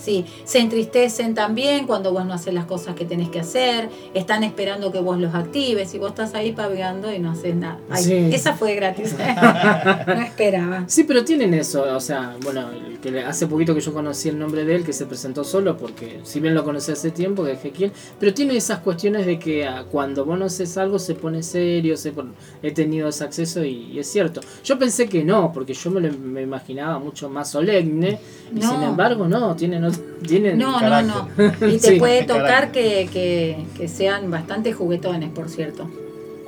[0.05, 4.43] Sí, se entristecen también cuando vos no haces las cosas que tenés que hacer, están
[4.43, 7.79] esperando que vos los actives y vos estás ahí pavegando y no haces nada.
[7.89, 8.13] Ay, Sí.
[8.31, 9.15] Esa fue gratis.
[10.07, 10.83] no esperaba.
[10.87, 14.37] Sí, pero tienen eso, o sea, bueno, el que hace poquito que yo conocí el
[14.37, 17.53] nombre de él, que se presentó solo, porque si bien lo conocí hace tiempo, de
[17.53, 21.41] Ezequiel, pero tiene esas cuestiones de que ah, cuando vos no haces algo se pone
[21.41, 24.41] serio, se pone- he tenido ese acceso y, y es cierto.
[24.63, 28.19] Yo pensé que no, porque yo me lo me imaginaba mucho más solemne,
[28.55, 28.69] y No.
[28.71, 29.94] sin embargo no, tienen, ot-
[30.27, 31.27] tienen No, no, no.
[31.67, 31.99] Y te Sí.
[31.99, 35.89] puede tocar que, que- que sean bastante juguetones, por cierto.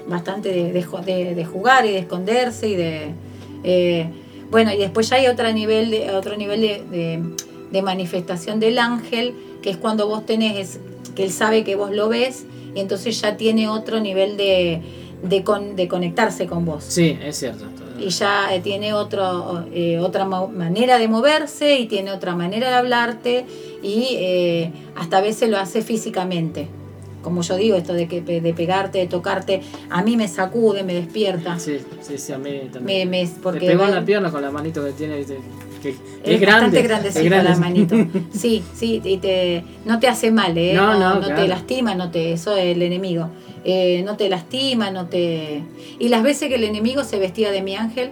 [0.08, 3.12] bastante de, de de- jugar y de esconderse y de...
[3.64, 4.10] eh,
[4.50, 7.22] bueno, y después ya hay otro nivel de, otro nivel de-
[7.72, 10.80] de manifestación del ángel, que es cuando vos tenés, es-
[11.16, 14.82] que él sabe que vos lo ves, y entonces ya tiene otro nivel de,
[15.24, 16.84] de, con- de conectarse con vos.
[16.88, 17.66] Sí, es cierto.
[18.00, 22.76] Y ya eh, tiene otro, eh, otra manera de moverse y tiene otra manera de
[22.76, 23.46] hablarte
[23.82, 26.68] y eh, hasta a veces lo hace físicamente.
[27.24, 30.94] Como yo digo, esto de, que, de pegarte, de tocarte, a mí me sacude, me
[30.94, 31.58] despierta.
[31.60, 33.10] Sí, sí, sí, a mí Me, también.
[33.10, 35.40] me- Porque porque pegó en la pierna con la manito que tiene, ¿viste?
[35.78, 35.92] Que,
[36.24, 36.42] que es, es, grande.
[36.42, 37.50] bastante es grandecito grande.
[37.50, 37.96] la manito.
[38.32, 40.74] Sí, sí, y te, no te hace mal, ¿eh?
[40.74, 41.48] No, no, te claro.
[41.48, 43.30] lastima, no te, eso es el enemigo.
[43.64, 45.64] Eh, no te lastima, no te...
[46.00, 48.12] Y las veces que el enemigo se vestía de mi ángel,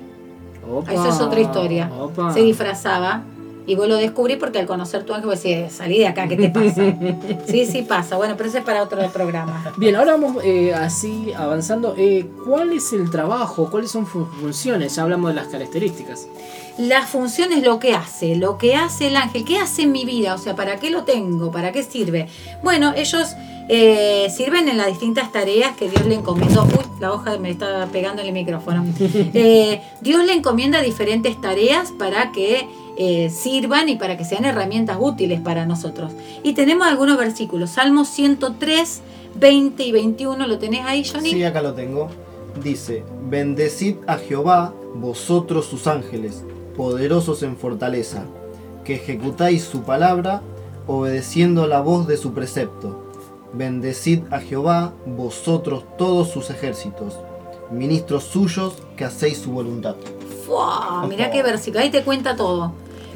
[0.70, 1.92] Opa, eso es otra historia.
[1.98, 2.34] opa.
[2.34, 3.24] Se disfrazaba
[3.68, 6.36] y vos lo descubrí porque al conocer tu ángel vos decís, salí de acá, ¿qué
[6.36, 6.84] te pasa?
[7.48, 8.16] sí, sí pasa.
[8.16, 9.74] Bueno, pero eso es para otro programa.
[9.78, 11.96] Bien, ahora vamos eh, así avanzando.
[11.98, 13.70] Eh, ¿Cuál es el trabajo?
[13.72, 14.96] ¿Cuáles son sus funciones?
[14.96, 16.28] Ya hablamos de las características.
[16.78, 19.46] La función es lo que hace, lo que hace el ángel.
[19.46, 20.34] ¿Qué hace en mi vida?
[20.34, 21.50] O sea, ¿para qué lo tengo?
[21.52, 22.28] ¿Para qué sirve?
[22.64, 23.36] Bueno, ellos
[23.70, 26.66] eh, sirven en las distintas tareas que Dios le encomendó.
[26.66, 28.86] Uy, la hoja me está pegando en el micrófono.
[29.38, 34.98] Eh, Dios le encomienda diferentes tareas para que eh, sirvan y para que sean herramientas
[35.00, 36.12] útiles para nosotros.
[36.44, 37.72] Y tenemos algunos versículos.
[37.72, 39.02] Salmo 103,
[39.36, 40.48] 20 y 21.
[40.48, 41.32] ¿Lo tenés ahí, Johnny?
[41.32, 42.10] Sí, acá lo tengo.
[42.62, 46.44] Dice, bendecid a Jehová, vosotros sus ángeles,
[46.76, 48.26] poderosos en fortaleza,
[48.84, 50.42] que ejecutáis su palabra,
[50.88, 53.12] obedeciendo la voz de su precepto.
[53.54, 57.18] Bendecid a Jehová, vosotros todos sus ejércitos,
[57.72, 59.96] ministros suyos que hacéis su voluntad.
[60.46, 61.06] ¡Fua!
[61.08, 62.74] Mirá qué versículo, ahí te cuenta todo.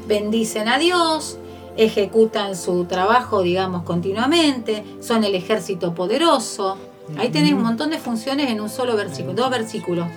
[0.07, 1.38] Bendicen a Dios,
[1.77, 6.77] ejecutan su trabajo, digamos, continuamente, son el ejército poderoso.
[7.18, 10.07] Ahí tenés un montón de funciones en un solo versículo, dos versículos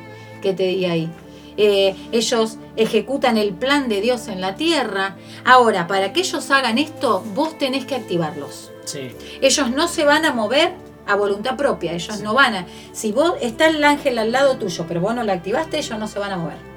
[0.41, 1.11] que te di ahí.
[1.57, 5.17] Eh, ellos ejecutan el plan de Dios en la tierra.
[5.45, 8.71] Ahora, para que ellos hagan esto, vos tenés que activarlos.
[8.85, 9.11] Sí.
[9.41, 10.73] Ellos no se van a mover
[11.07, 12.67] a voluntad propia, ellos no van a...
[12.93, 16.07] Si vos está el ángel al lado tuyo, pero vos no lo activaste, ellos no
[16.07, 16.72] se van a mover.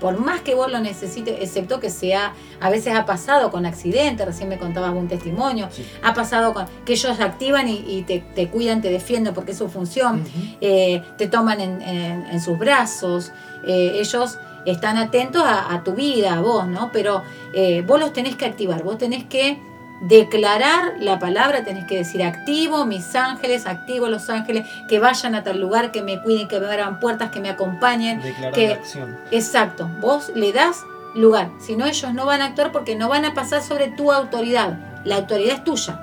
[0.00, 4.26] Por más que vos lo necesites, excepto que sea, a veces ha pasado con accidentes,
[4.26, 5.68] recién me contabas un testimonio,
[6.02, 9.58] ha pasado con que ellos activan y, y te, te cuidan, te defienden porque es
[9.58, 10.22] su función,
[10.60, 13.32] eh, te toman en, en- en sus brazos,
[13.66, 16.90] eh, ellos están atentos a, a tu vida, a vos, ¿no?
[16.92, 17.22] Pero
[17.54, 19.58] eh, vos los tenés que activar, vos tenés que
[20.00, 25.42] declarar la palabra, tenés que decir activo mis ángeles, activo los ángeles, que vayan a
[25.42, 28.20] tal lugar, que me cuiden, que me abran puertas, que me acompañen.
[28.20, 29.18] Declarar que, la acción.
[29.30, 30.84] Exacto, vos le das
[31.14, 34.12] lugar, si no ellos no van a actuar porque no van a pasar sobre tu
[34.12, 36.00] autoridad, la autoridad es tuya.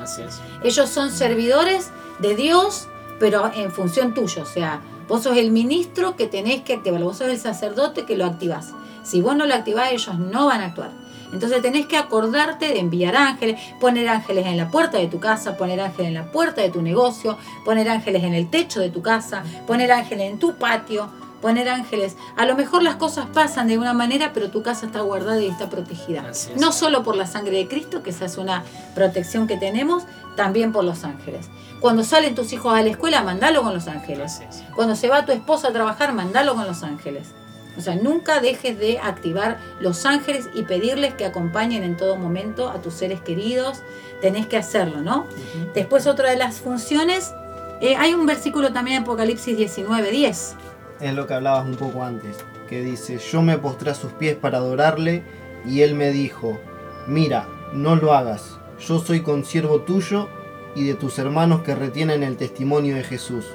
[0.00, 0.40] Así es.
[0.64, 2.88] Ellos son servidores de Dios,
[3.20, 4.42] pero en función tuya.
[4.42, 8.16] O sea, vos sos el ministro que tenés que activarlo, vos sos el sacerdote que
[8.16, 8.72] lo activás.
[9.04, 10.90] Si vos no lo activás, ellos no van a actuar.
[11.32, 15.56] Entonces tenés que acordarte de enviar ángeles, poner ángeles en la puerta de tu casa,
[15.56, 19.02] poner ángeles en la puerta de tu negocio, poner ángeles en el techo de tu
[19.02, 21.08] casa, poner ángeles en tu patio,
[21.42, 22.16] poner ángeles.
[22.36, 25.48] A lo mejor las cosas pasan de una manera, pero tu casa está guardada y
[25.48, 26.30] está protegida.
[26.30, 26.50] Es.
[26.56, 28.62] No solo por la sangre de Cristo, que esa es una
[28.94, 30.04] protección que tenemos,
[30.36, 31.48] también por los ángeles.
[31.80, 34.40] Cuando salen tus hijos a la escuela, mandalo con los ángeles.
[34.74, 37.34] Cuando se va tu esposa a trabajar, mandalo con los ángeles.
[37.76, 42.68] O sea, nunca dejes de activar los ángeles y pedirles que acompañen en todo momento
[42.68, 43.82] a tus seres queridos.
[44.20, 45.26] Tenés que hacerlo, ¿no?
[45.74, 47.32] Después otra de las funciones,
[47.80, 50.54] eh, hay un versículo también en Apocalipsis 19, 10.
[51.00, 52.36] Es lo que hablabas un poco antes,
[52.68, 55.22] que dice, yo me postré a sus pies para adorarle
[55.66, 56.60] y él me dijo,
[57.06, 60.28] mira, no lo hagas, yo soy consiervo tuyo
[60.74, 63.46] y de tus hermanos que retienen el testimonio de Jesús.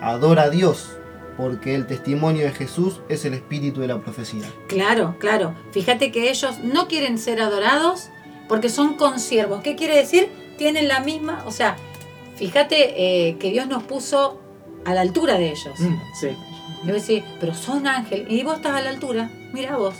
[0.00, 0.96] Adora a Dios,
[1.36, 4.44] porque el testimonio de Jesús es el espíritu de la profecía.
[4.68, 5.54] Claro, claro.
[5.72, 8.08] Fíjate que ellos no quieren ser adorados
[8.48, 9.62] porque son consiervos.
[9.62, 10.28] ¿Qué quiere decir?
[10.58, 11.76] Tienen la misma, o sea,
[12.36, 14.40] fíjate eh, que Dios nos puso
[14.84, 15.74] a la altura de ellos.
[16.20, 16.28] Sí.
[16.84, 18.26] Y vos decís, pero son ángeles.
[18.28, 19.30] Y vos estás a la altura.
[19.52, 19.94] Mira vos.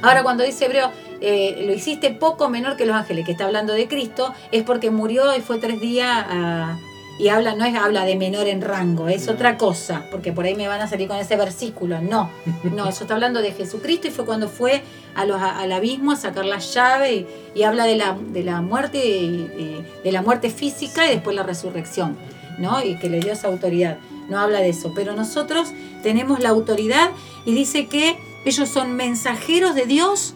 [0.00, 0.90] Ahora cuando dice Hebreo,
[1.20, 4.90] eh, lo hiciste poco menor que los ángeles, que está hablando de Cristo, es porque
[4.90, 6.78] murió y fue tres días a-
[7.22, 10.56] y habla, no es habla de menor en rango, es otra cosa, porque por ahí
[10.56, 12.02] me van a salir con ese versículo.
[12.02, 12.28] No,
[12.64, 14.82] no, eso está hablando de Jesucristo y fue cuando fue
[15.14, 18.60] a los, al abismo a sacar la llave y, y habla de la, de la
[18.60, 22.16] muerte y, y de la muerte física y después la resurrección,
[22.58, 22.84] ¿no?
[22.84, 23.98] Y que le dio esa autoridad.
[24.28, 25.72] No habla de eso, pero nosotros
[26.02, 27.12] tenemos la autoridad
[27.46, 30.34] y dice que ellos son mensajeros de Dios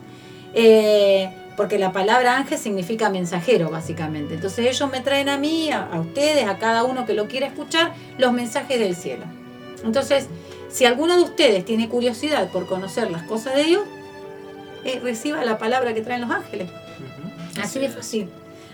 [0.55, 4.35] eh, porque la palabra ángel significa mensajero, básicamente.
[4.35, 7.47] Entonces ellos me traen a mí, a, a ustedes, a cada uno que lo quiera
[7.47, 9.25] escuchar, los mensajes del cielo.
[9.85, 10.29] Entonces,
[10.69, 13.85] si alguno de ustedes tiene curiosidad por conocer las cosas de Dios,
[14.85, 16.71] eh, reciba la palabra que traen los ángeles.
[17.61, 18.29] Así de fácil.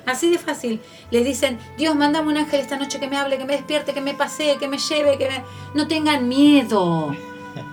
[0.05, 0.81] Así de fácil.
[1.11, 4.01] Les dicen, Dios, mándame un ángel esta noche que me hable, que me despierte, que
[4.01, 5.45] me pasee, que me lleve, que me...
[5.75, 7.15] No tengan miedo.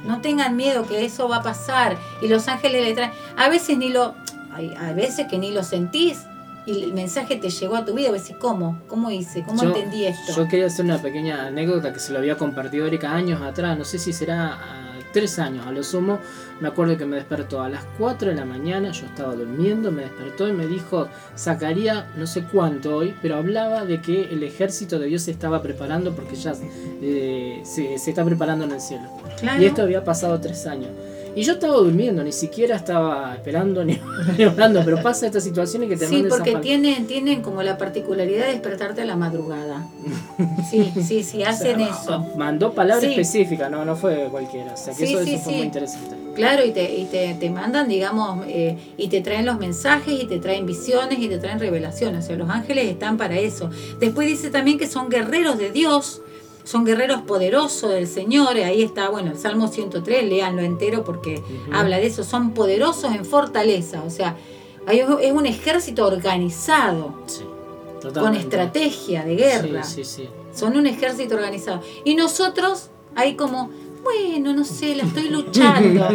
[0.06, 1.98] No tengan miedo que eso va a pasar.
[2.22, 3.12] Y los ángeles le traen...
[3.36, 4.16] A veces ni lo...
[4.60, 6.26] Hay, a veces que ni lo sentís
[6.66, 8.12] y el mensaje te llegó a tu vida.
[8.12, 8.80] Decís, ¿cómo?
[8.88, 9.44] ¿Cómo hice?
[9.44, 10.34] ¿Cómo Yo- entendí esto?
[10.36, 13.86] Yo quería hacer una pequeña anécdota que se lo había compartido Erika años atrás, no
[13.86, 16.20] sé si será ah, tres años a lo sumo.
[16.60, 20.02] Me acuerdo que me despertó a las 4 de la mañana, yo estaba durmiendo, me
[20.02, 25.00] despertó y me dijo, sacaría no sé cuánto hoy, pero hablaba de que el ejército
[25.00, 26.54] de Dios se estaba preparando porque ya
[27.02, 29.10] eh, se, se está preparando en el cielo.
[29.40, 29.62] Claro.
[29.64, 30.90] Y esto había pasado tres años.
[31.40, 33.98] Y yo estaba durmiendo, ni siquiera estaba esperando ni,
[34.38, 38.46] ni hablando, pero pasa estas situaciones que te Sí, porque tienen, tienen como la particularidad
[38.48, 39.88] de despertarte a la madrugada.
[40.70, 42.26] Sí, sí, sí, hacen eso.
[42.36, 43.12] Mandó palabras Sí.
[43.12, 44.74] específicas, no, no fue cualquiera.
[44.74, 45.58] O sea que Sí, eso, sí, eso fue sí.
[45.60, 46.16] muy interesante.
[46.36, 50.26] Claro, y te, y te, te mandan, digamos, eh, y te traen los mensajes, y
[50.26, 52.24] te traen visiones, y te traen revelaciones.
[52.26, 53.70] O sea, los ángeles están para eso.
[54.00, 56.22] Después dice también que son guerreros de Dios,
[56.70, 58.56] son guerreros poderosos del Señor.
[58.56, 61.42] y Ahí está, bueno, el Salmo 103, léanlo entero porque
[61.74, 62.24] habla de eso.
[62.24, 64.04] Son poderosos en fortaleza.
[64.06, 64.38] O sea,
[64.86, 68.42] hay es un ejército organizado, con Totalmente.
[68.42, 69.84] estrategia de guerra.
[69.84, 70.30] Sí, sí, sí.
[70.54, 71.82] Son un ejército organizado.
[72.06, 73.72] Y nosotros, ahí como,
[74.04, 76.08] bueno, no sé, la estoy luchando.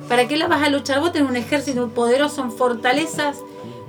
[0.08, 0.98] ¿Para qué la vas a luchar?
[0.98, 3.38] Vos tenés un ejército poderoso en fortalezas,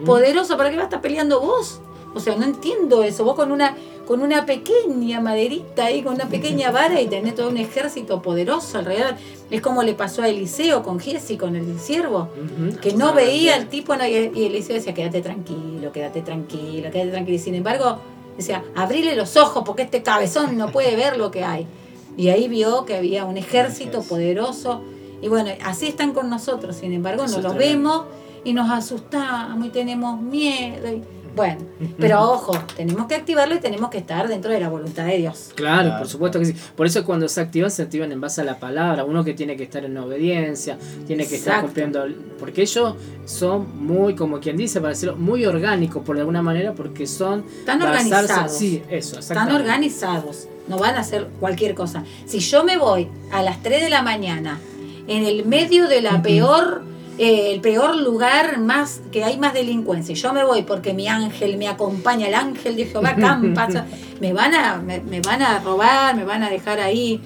[0.06, 1.80] poderoso, ¿para qué vas a estar peleando vos?
[2.14, 3.24] O sea, no entiendo eso.
[3.24, 3.76] Vos con una,
[4.08, 8.78] con una pequeña maderita ahí, con una pequeña vara y tenés todo un ejército poderoso
[8.78, 9.16] alrededor.
[9.52, 12.30] Es como le pasó a Eliseo con Giesi, con el siervo,
[12.82, 17.12] que no veía al tipo no, y y Eliseo decía, quédate tranquilo, quédate tranquilo, quédate
[17.12, 17.36] tranquilo.
[17.36, 18.00] Y sin embargo,
[18.38, 21.68] decía, abrile los ojos porque este cabezón no puede ver lo que hay.
[22.16, 24.82] Y ahí vio que había un ejército poderoso.
[25.22, 26.78] Y bueno, así están con nosotros.
[26.78, 27.90] Sin embargo, Eso nos es los tremendo.
[27.90, 28.06] vemos
[28.44, 30.88] y nos asustamos y tenemos miedo.
[30.92, 31.04] y-
[31.38, 31.62] bueno,
[31.98, 35.52] pero ojo, tenemos que activarlo y tenemos que estar dentro de la voluntad de Dios.
[35.56, 36.56] Claro, por supuesto que sí.
[36.76, 39.06] Por eso cuando se activan, se activan en base a la palabra.
[39.06, 40.78] Uno que tiene que estar en obediencia,
[41.08, 42.06] tiene que estar cumpliendo.
[42.38, 42.96] Porque ellos
[43.26, 47.46] son muy, como quien dice, para decirlo, muy orgánicos por alguna manera, porque son.
[47.60, 48.52] Están basarse- organizados.
[48.52, 52.04] Sí, eso, Están organizados, no van a hacer cualquier cosa.
[52.26, 54.60] Si yo me voy a las 3 de la mañana
[55.08, 56.84] en el medio de la peor,
[57.18, 61.57] eh, el peor lugar más que hay más delincuencia, yo me voy porque mi ángel
[61.57, 63.68] me acompaña, el ángel de Jehová campa,
[64.22, 67.22] me van a, me, me van a robar, me van a dejar ahí.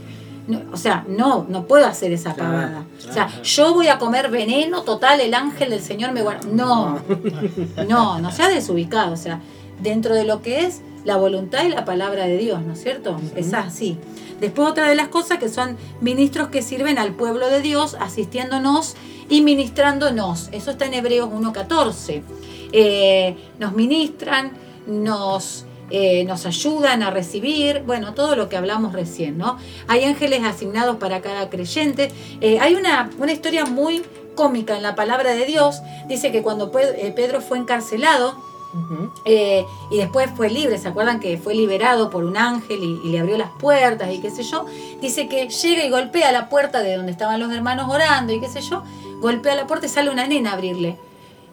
[0.47, 2.85] No, o sea, no, no puedo hacer esa pavada.
[3.07, 6.47] O sea, yo voy a comer veneno, total, el ángel del Señor me guarda.
[6.51, 6.99] No,
[7.87, 9.13] no, no sea desubicado.
[9.13, 9.39] O sea,
[9.81, 13.19] dentro de lo que es la voluntad y la palabra de Dios, ¿no es cierto?
[13.35, 13.97] Es así.
[14.41, 18.95] Después otra de las cosas que son ministros que sirven al pueblo de Dios, asistiéndonos
[19.29, 20.49] y ministrándonos.
[20.51, 22.23] Eso está en Hebreos 1.14.
[22.73, 24.51] Eh, nos ministran,
[24.87, 29.57] nos, eh, nos ayudan a recibir, bueno, todo lo que hablamos recién, ¿no?
[29.87, 32.11] Hay ángeles asignados para cada creyente.
[32.41, 34.01] Eh, hay una, una historia muy
[34.35, 35.81] cómica en la palabra de Dios.
[36.07, 38.35] Dice que cuando Pe- Pedro fue encarcelado,
[39.25, 43.09] eh, y después fue libre, ¿se acuerdan que fue liberado por un ángel y, y
[43.11, 44.65] le abrió las puertas y qué sé yo?
[45.01, 48.47] Dice que llega y golpea la puerta de donde estaban los hermanos orando y qué
[48.47, 48.83] sé yo,
[49.19, 50.97] golpea la puerta y sale una nena a abrirle.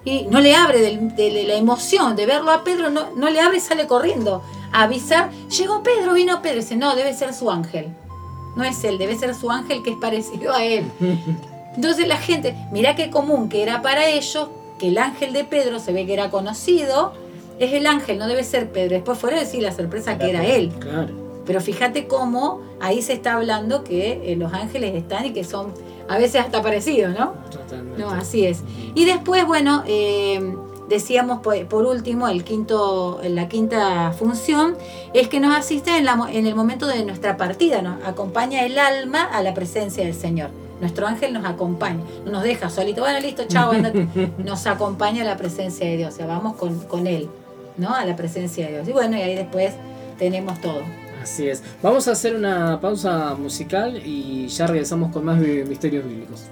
[0.04, 3.40] Y no le abre del- de, la emoción de verlo a Pedro, no, no le
[3.40, 4.42] abre y sale corriendo
[4.72, 7.88] a avisar, llegó Pedro, vino Pedro, dice, no, debe ser su ángel.
[8.54, 10.90] No es él, debe ser su ángel que es parecido a él.
[11.76, 14.48] Entonces la gente, mirá qué común que era para ellos,
[14.78, 17.12] que el ángel de Pedro se ve que era conocido,
[17.58, 18.90] es el ángel, no debe ser Pedro.
[18.90, 20.70] Después fuera decir la sorpresa que era él.
[20.78, 21.14] Claro.
[21.44, 25.72] Pero fíjate cómo ahí se está hablando que eh, los ángeles están y que son
[26.08, 27.32] a veces hasta parecidos, ¿no?
[27.50, 28.00] Totalmente.
[28.00, 28.62] No, así es.
[28.94, 30.54] Y después, bueno, eh,
[30.88, 34.76] decíamos por, por último, el quinto, la quinta función
[35.14, 38.78] es que nos asiste en, la en el momento de nuestra partida, nos acompaña el
[38.78, 40.50] alma a la presencia del Señor.
[40.80, 44.06] Nuestro ángel nos acompaña, no nos deja solito, bueno, listo, chao, andate.
[44.44, 47.28] Nos acompaña a la presencia de Dios, o sea, vamos con, con Él,
[47.76, 47.94] ¿no?
[47.94, 48.88] A la presencia de Dios.
[48.88, 49.74] Y bueno, y ahí después
[50.18, 50.82] tenemos todo.
[51.22, 51.62] Así es.
[51.82, 56.42] Vamos a hacer una pausa musical y ya regresamos con más mi- misterios bíblicos.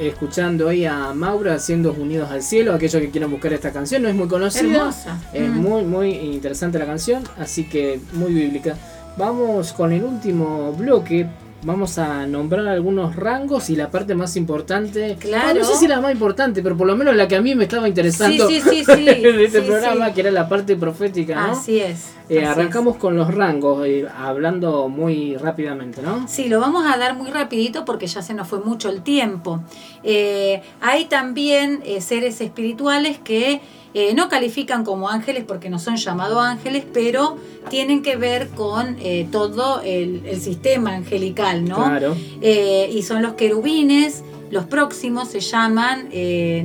[0.00, 2.72] Escuchando ahí a Maura haciendo Unidos al Cielo.
[2.74, 4.78] Aquellos que quieran buscar esta canción, no es muy conocida.
[4.78, 5.18] Hermosa.
[5.32, 5.56] Es Mm.
[5.60, 8.76] muy, muy interesante la canción, así que muy bíblica.
[9.16, 11.26] Vamos con el último bloque.
[11.66, 15.16] Vamos a nombrar algunos rangos y la parte más importante.
[15.18, 15.58] Claro.
[15.58, 17.64] No sé si la más importante, pero por lo menos la que a mí me
[17.64, 19.04] estaba interesando Sí, sí, sí, sí.
[19.04, 21.52] de este programa, que era la parte profética, ¿no?
[21.54, 22.12] Así es.
[22.28, 26.28] Eh, así arrancamos con los rangos, eh, hablando muy rápidamente, ¿no?
[26.28, 29.60] Sí, lo vamos a dar muy rapidito porque ya se nos fue mucho el tiempo.
[30.04, 33.60] Eh, hay también seres espirituales que
[33.98, 37.38] eh, no califican como ángeles porque no son llamados ángeles, pero
[37.70, 41.76] tienen que ver con eh, todo el, el sistema angelical, ¿no?
[41.76, 42.14] Claro.
[42.42, 44.22] Eh, y son los querubines.
[44.50, 46.10] Los próximos se llaman,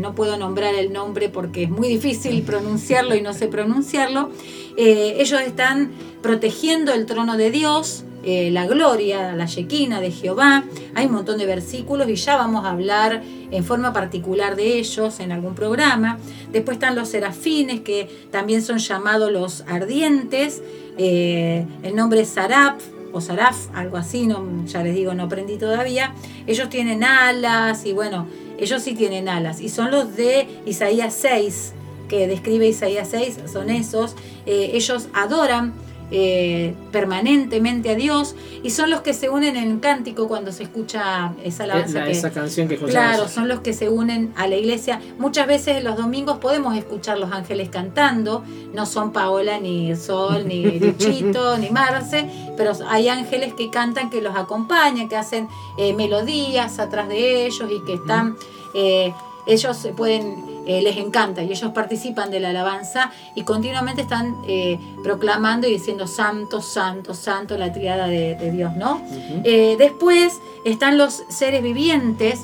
[0.02, 4.30] no puedo nombrar el nombre porque es muy difícil pronunciarlo y no sé pronunciarlo.
[4.78, 5.92] Ellos están
[6.22, 10.64] protegiendo el trono de Dios, eh, la gloria, la Shekinah de Jehová.
[10.94, 15.20] Hay un montón de versículos y ya vamos a hablar en forma particular de ellos
[15.20, 16.20] en algún programa.
[16.52, 20.62] Después están los serafines que también son llamados los ardientes.
[20.98, 22.82] Eh, el nombre es Saraf
[23.14, 26.14] o Saraf, algo así, no, ya les digo, no aprendí todavía.
[26.48, 28.28] Ellos tienen alas y bueno,
[28.58, 29.62] ellos sí tienen alas.
[29.62, 31.74] Y son los de Isaías 6,
[32.08, 34.16] que describe Isaías 6, son esos.
[34.46, 35.74] Eh, ellos adoran
[36.12, 40.64] eh, permanentemente a Dios y son los que se unen en el cántico cuando se
[40.64, 42.00] escucha esa alabanza.
[42.00, 43.10] La- que- esa canción que escuchamos.
[43.16, 45.00] Claro, son los que se unen a la iglesia.
[45.18, 48.44] Muchas veces los domingos podemos escuchar los ángeles cantando.
[48.74, 54.22] No son Paola, ni Sol, ni Luchito, ni Marce, pero hay ángeles que cantan, que
[54.22, 55.48] los acompañan, que hacen
[55.78, 58.36] eh, melodías atrás de ellos y que están.
[58.74, 59.14] eh,
[59.48, 60.51] ellos se pueden.
[60.66, 65.72] Eh, les encanta y ellos participan de la alabanza y continuamente están eh, proclamando y
[65.72, 69.02] diciendo santo, santo, santo, la triada de, de Dios, ¿no?
[69.44, 72.42] Eh, después están los seres vivientes.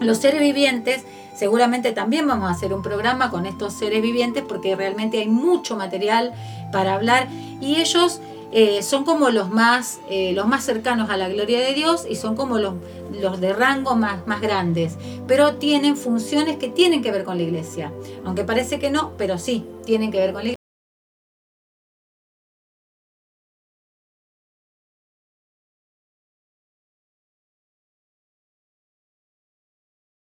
[0.00, 1.04] Los seres vivientes,
[1.36, 5.76] seguramente también vamos a hacer un programa con estos seres vivientes porque realmente hay mucho
[5.76, 6.32] material
[6.72, 7.28] para hablar
[7.60, 8.20] y ellos
[8.54, 12.14] eh, son como los más, eh, los más cercanos a la gloria de Dios y
[12.16, 12.74] son como los,
[13.12, 17.42] los de rango más, más grandes, pero tienen funciones que tienen que ver con la
[17.42, 17.92] iglesia,
[18.24, 20.54] aunque parece que no, pero sí, tienen que ver con la iglesia.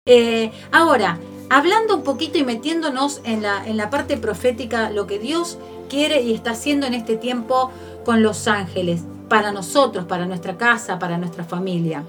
[0.06, 5.20] Eh, ahora, hablando un poquito y metiéndonos en la, en la parte profética, lo que
[5.20, 5.58] Dios
[5.88, 7.72] quiere y está haciendo en este tiempo
[8.06, 12.04] con los ángeles, para nosotros, para nuestra casa, para nuestra familia.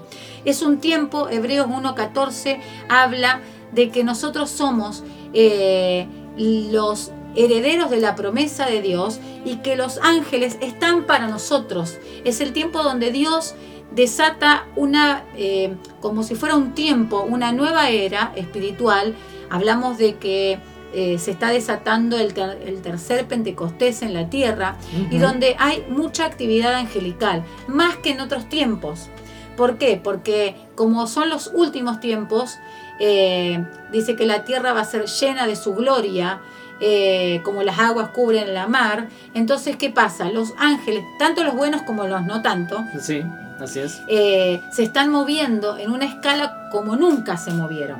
[0.45, 3.41] Es un tiempo, Hebreos 1.14 habla
[3.71, 5.03] de que nosotros somos
[5.33, 6.07] eh,
[6.37, 11.97] los herederos de la promesa de Dios y que los ángeles están para nosotros.
[12.23, 13.55] Es el tiempo donde Dios
[13.91, 19.15] desata una, eh, como si fuera un tiempo, una nueva era espiritual.
[19.49, 20.59] Hablamos de que
[20.93, 24.75] eh, se está desatando el, ter- el tercer Pentecostés en la tierra
[25.11, 29.09] y donde hay mucha actividad angelical, más que en otros tiempos.
[29.57, 29.99] ¿Por qué?
[30.01, 32.57] Porque como son los últimos tiempos,
[32.99, 36.39] eh, dice que la tierra va a ser llena de su gloria,
[36.81, 39.09] eh, como las aguas cubren la mar.
[39.33, 40.31] Entonces, ¿qué pasa?
[40.31, 43.21] Los ángeles, tanto los buenos como los no tanto, Sí,
[43.59, 44.01] así es.
[44.07, 47.99] eh, se están moviendo en una escala como nunca se movieron.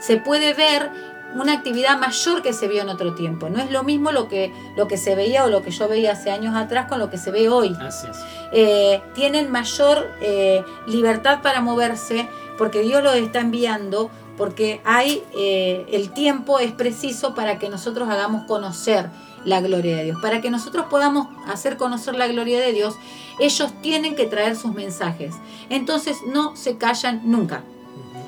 [0.00, 0.90] Se puede ver
[1.34, 3.48] una actividad mayor que se vio en otro tiempo.
[3.48, 6.12] No es lo mismo lo que, lo que se veía o lo que yo veía
[6.12, 7.76] hace años atrás con lo que se ve hoy.
[7.80, 8.18] Así es.
[8.52, 15.86] Eh, tienen mayor eh, libertad para moverse porque Dios los está enviando, porque hay eh,
[15.92, 19.10] el tiempo es preciso para que nosotros hagamos conocer
[19.44, 20.18] la gloria de Dios.
[20.20, 22.94] Para que nosotros podamos hacer conocer la gloria de Dios,
[23.38, 25.34] ellos tienen que traer sus mensajes.
[25.70, 27.62] Entonces no se callan nunca.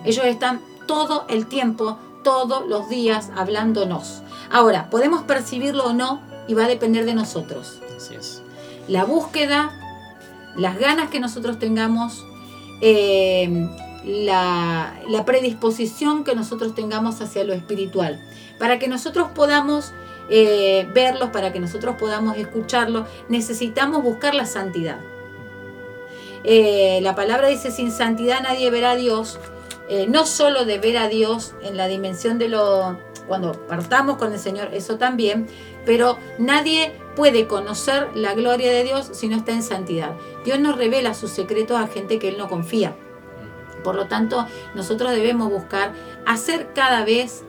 [0.05, 4.23] Ellos están todo el tiempo, todos los días hablándonos.
[4.51, 8.43] Ahora, podemos percibirlo o no y va a depender de nosotros Así es.
[8.89, 9.71] la búsqueda,
[10.57, 12.25] las ganas que nosotros tengamos,
[12.81, 13.69] eh,
[14.05, 18.21] la, la predisposición que nosotros tengamos hacia lo espiritual,
[18.59, 19.93] para que nosotros podamos
[20.33, 24.99] eh, verlos, para que nosotros podamos escucharlos, necesitamos buscar la santidad.
[26.45, 29.41] Eh, la palabra dice, sin santidad nadie verá a Dios,
[29.91, 32.97] eh, no solo de ver a Dios en la dimensión de lo,
[33.27, 35.49] cuando partamos con el Señor, eso también,
[35.85, 40.13] pero nadie puede conocer la gloria de Dios si no está en santidad.
[40.45, 42.95] Dios nos revela sus secretos a gente que Él no confía.
[43.83, 44.47] Por lo tanto,
[44.77, 45.93] nosotros debemos buscar
[46.25, 47.43] hacer cada vez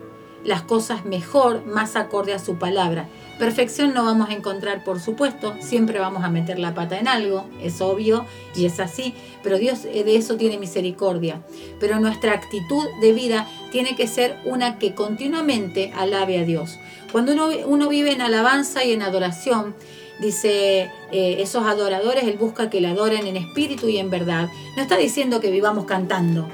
[0.43, 3.07] las cosas mejor, más acorde a su palabra.
[3.41, 7.49] Perfección no vamos a encontrar, por supuesto, siempre vamos a meter la pata en algo,
[7.59, 11.41] es obvio y es así, pero Dios eh, de eso tiene misericordia.
[11.79, 16.77] Pero nuestra actitud de vida tiene que ser una que continuamente alabe a Dios.
[17.11, 17.33] Cuando
[17.65, 19.73] uno, vive en alabanza y en adoración,
[20.19, 24.49] dice eh, esos adoradores, Él busca que le adoren en espíritu y en verdad.
[24.75, 26.47] No está diciendo que vivamos cantando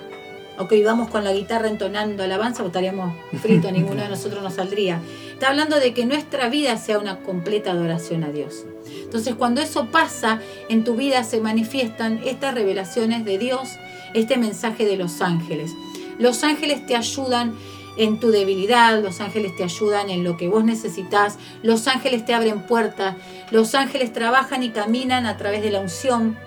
[0.58, 4.56] o que vivamos con la guitarra entonando alabanza, o estaríamos fritos, ninguno de nosotros nos
[4.56, 5.02] saldría.
[5.32, 8.66] Está hablando de que nuestra vida sea una completa adoración a Dios.
[9.04, 10.40] Entonces, cuando eso pasa,
[10.70, 13.70] en tu vida se manifiestan estas revelaciones de Dios,
[14.14, 15.72] este mensaje de los ángeles.
[16.18, 17.56] Los ángeles te ayudan
[17.98, 22.34] en tu debilidad, los ángeles te ayudan en lo que vos necesitas, los ángeles te
[22.34, 23.16] abren puertas,
[23.52, 26.38] los ángeles trabajan y caminan a través de la unción.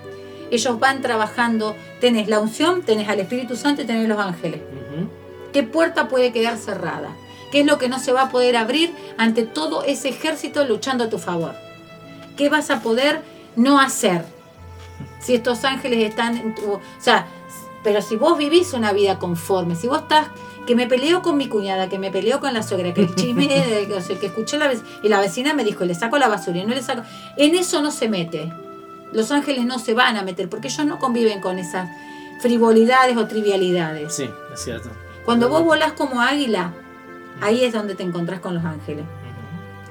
[0.51, 4.61] Ellos van trabajando, tenés la unción, tenés al Espíritu Santo y tenés los ángeles.
[5.53, 7.09] ¿Qué puerta puede quedar cerrada?
[7.51, 11.05] ¿Qué es lo que no se va a poder abrir ante todo ese ejército luchando
[11.05, 11.55] a tu favor?
[12.37, 13.21] ¿Qué vas a poder
[13.55, 14.25] no hacer?
[15.19, 16.73] Si estos ángeles están en tu...
[16.73, 17.27] O sea,
[17.83, 20.27] pero si vos vivís una vida conforme, si vos estás
[20.65, 23.47] que me peleo con mi cuñada, que me peleo con la suegra, que el chisme,
[23.95, 26.59] o sea, que escuché la vecina, y la vecina me dijo, le saco la basura
[26.59, 27.01] y no le saco.
[27.37, 28.51] En eso no se mete.
[29.11, 31.89] Los ángeles no se van a meter porque ellos no conviven con esas
[32.39, 34.13] frivolidades o trivialidades.
[34.13, 34.89] Sí, es cierto.
[35.25, 36.73] Cuando vos volás como águila,
[37.41, 39.05] ahí es donde te encontrás con los ángeles.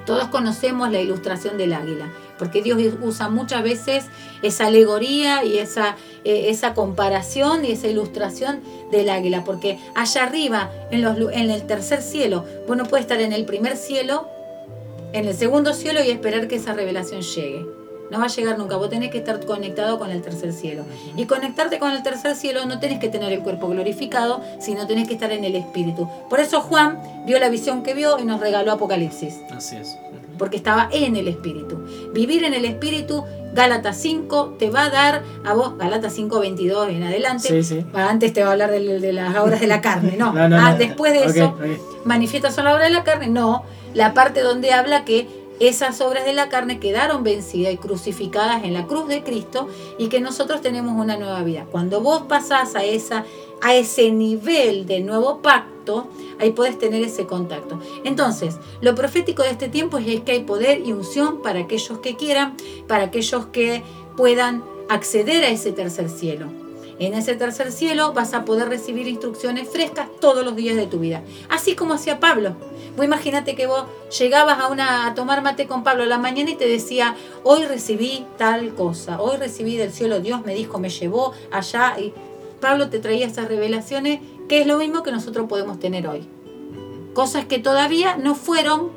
[0.05, 2.07] Todos conocemos la ilustración del águila,
[2.39, 4.05] porque Dios usa muchas veces
[4.41, 8.61] esa alegoría y esa, eh, esa comparación y esa ilustración
[8.91, 13.21] del águila, porque allá arriba, en, los, en el tercer cielo, vos no puedes estar
[13.21, 14.27] en el primer cielo,
[15.13, 17.65] en el segundo cielo y esperar que esa revelación llegue.
[18.11, 20.83] No va a llegar nunca, vos tenés que estar conectado con el tercer cielo.
[21.15, 25.07] Y conectarte con el tercer cielo no tenés que tener el cuerpo glorificado, sino tenés
[25.07, 26.09] que estar en el espíritu.
[26.29, 29.97] Por eso Juan vio la visión que vio y nos regaló Apocalipsis Así es.
[30.37, 31.85] porque estaba en el espíritu.
[32.13, 33.23] Vivir en el espíritu,
[33.53, 37.47] Gálatas 5, te va a dar a vos, Gálatas 5, 22 en adelante.
[37.47, 37.85] Sí, sí.
[37.93, 40.33] Antes te va a hablar de, de las obras de la carne, no.
[40.33, 40.77] No, no, Ah, no.
[40.77, 42.05] después de eso, ok.
[42.05, 43.63] manifiestas son la obra de la carne, no.
[43.93, 45.27] La parte donde habla que
[45.67, 49.67] esas obras de la carne quedaron vencidas y crucificadas en la cruz de Cristo
[49.97, 51.67] y que nosotros tenemos una nueva vida.
[51.69, 53.25] Cuando vos pasás a, esa,
[53.61, 56.07] a ese nivel de nuevo pacto,
[56.39, 57.79] ahí podés tener ese contacto.
[58.03, 62.15] Entonces, lo profético de este tiempo es que hay poder y unción para aquellos que
[62.15, 62.55] quieran,
[62.87, 63.83] para aquellos que
[64.17, 66.60] puedan acceder a ese tercer cielo.
[67.01, 70.99] En ese tercer cielo vas a poder recibir instrucciones frescas todos los días de tu
[70.99, 71.23] vida.
[71.49, 72.55] Así como hacía Pablo.
[72.95, 73.85] Vos imagínate que vos
[74.19, 77.65] llegabas a, una, a tomar mate con Pablo a la mañana y te decía, hoy
[77.65, 81.95] recibí tal cosa, hoy recibí del cielo, Dios me dijo, me llevó allá.
[81.99, 82.13] Y
[82.59, 86.27] Pablo te traía esas revelaciones, que es lo mismo que nosotros podemos tener hoy.
[87.15, 88.91] Cosas que todavía no fueron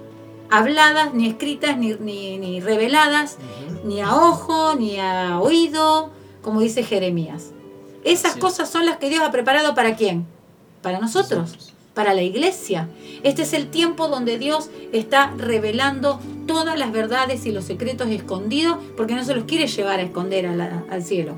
[0.51, 3.39] habladas, ni escritas, ni, ni- ni reveladas,
[3.85, 6.11] ni a ojo, ni a oído,
[6.43, 7.53] como dice Jeremías.
[8.05, 10.27] Esas cosas son las que Dios ha preparado para quién?
[10.83, 12.89] Para nosotros, para la iglesia.
[13.23, 18.77] Este es el tiempo donde Dios está revelando todas las verdades y los secretos escondidos,
[18.97, 21.35] porque no se los quiere llevar a esconder a la- al cielo.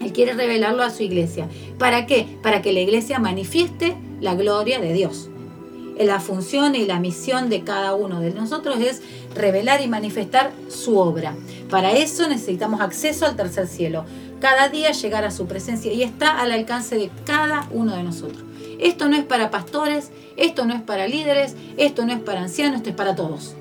[0.00, 1.48] Él quiere revelarlo a su iglesia.
[1.78, 2.26] ¿Para qué?
[2.42, 5.28] Para que la iglesia manifieste la gloria de Dios.
[5.98, 9.02] La función y la misión de cada uno de nosotros es
[9.34, 11.34] revelar y manifestar su obra.
[11.68, 14.06] Para eso necesitamos acceso al tercer cielo.
[14.40, 18.42] Cada día llegar a su presencia y está al alcance de cada uno de nosotros.
[18.78, 22.78] Esto no es para pastores, esto no es para líderes, esto no es para ancianos,
[22.78, 23.54] esto es para todos.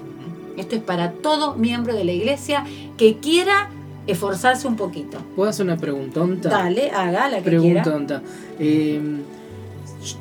[0.55, 2.65] Esto es para todo miembro de la iglesia
[2.97, 3.69] que quiera
[4.07, 5.17] esforzarse un poquito.
[5.35, 6.49] ¿Puedo hacer una preguntonta?
[6.49, 7.83] Dale, haga la que quiera.
[7.83, 8.21] Preguntonta.
[8.59, 8.99] Eh,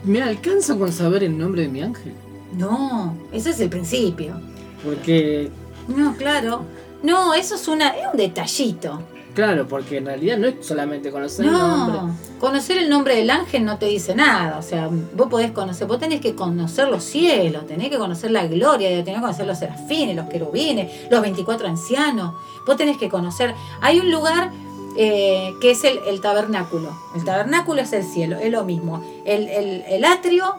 [0.05, 2.12] ¿Me alcanza con saber el nombre de mi ángel?
[2.56, 4.40] No, ese es el principio.
[4.85, 5.51] Porque,
[5.86, 6.64] No, claro.
[7.02, 9.01] No, eso es, una, es un detallito.
[9.44, 12.01] Claro, porque en realidad no es solamente conocer el nombre.
[12.01, 14.59] No, conocer el nombre del ángel no te dice nada.
[14.59, 18.47] O sea, vos podés conocer, vos tenés que conocer los cielos, tenés que conocer la
[18.47, 22.35] gloria, tenés que conocer los serafines, los querubines, los 24 ancianos.
[22.66, 23.55] Vos tenés que conocer.
[23.81, 24.51] Hay un lugar
[24.97, 26.90] eh, que es el, el tabernáculo.
[27.15, 29.02] El tabernáculo es el cielo, es lo mismo.
[29.24, 30.52] El, el- el atrio,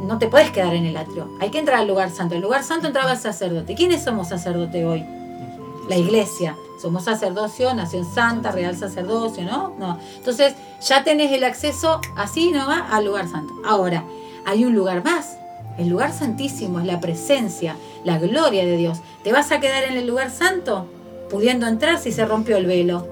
[0.00, 1.28] no te puedes quedar en el atrio.
[1.40, 2.34] Hay que entrar al lugar santo.
[2.34, 3.74] El lugar santo entraba el sacerdote.
[3.74, 5.04] ¿Quiénes somos sacerdote hoy?
[5.88, 6.56] La iglesia.
[6.80, 9.74] Somos sacerdocio, nación santa, real sacerdocio, ¿no?
[9.78, 9.98] No.
[10.16, 10.54] Entonces,
[10.86, 13.52] ya tenés el acceso así nomás al lugar santo.
[13.64, 14.04] Ahora,
[14.46, 15.36] hay un lugar más.
[15.76, 18.98] El lugar santísimo es la presencia, la gloria de Dios.
[19.24, 20.86] ¿Te vas a quedar en el lugar santo?
[21.30, 23.06] Pudiendo entrar si se rompió el velo.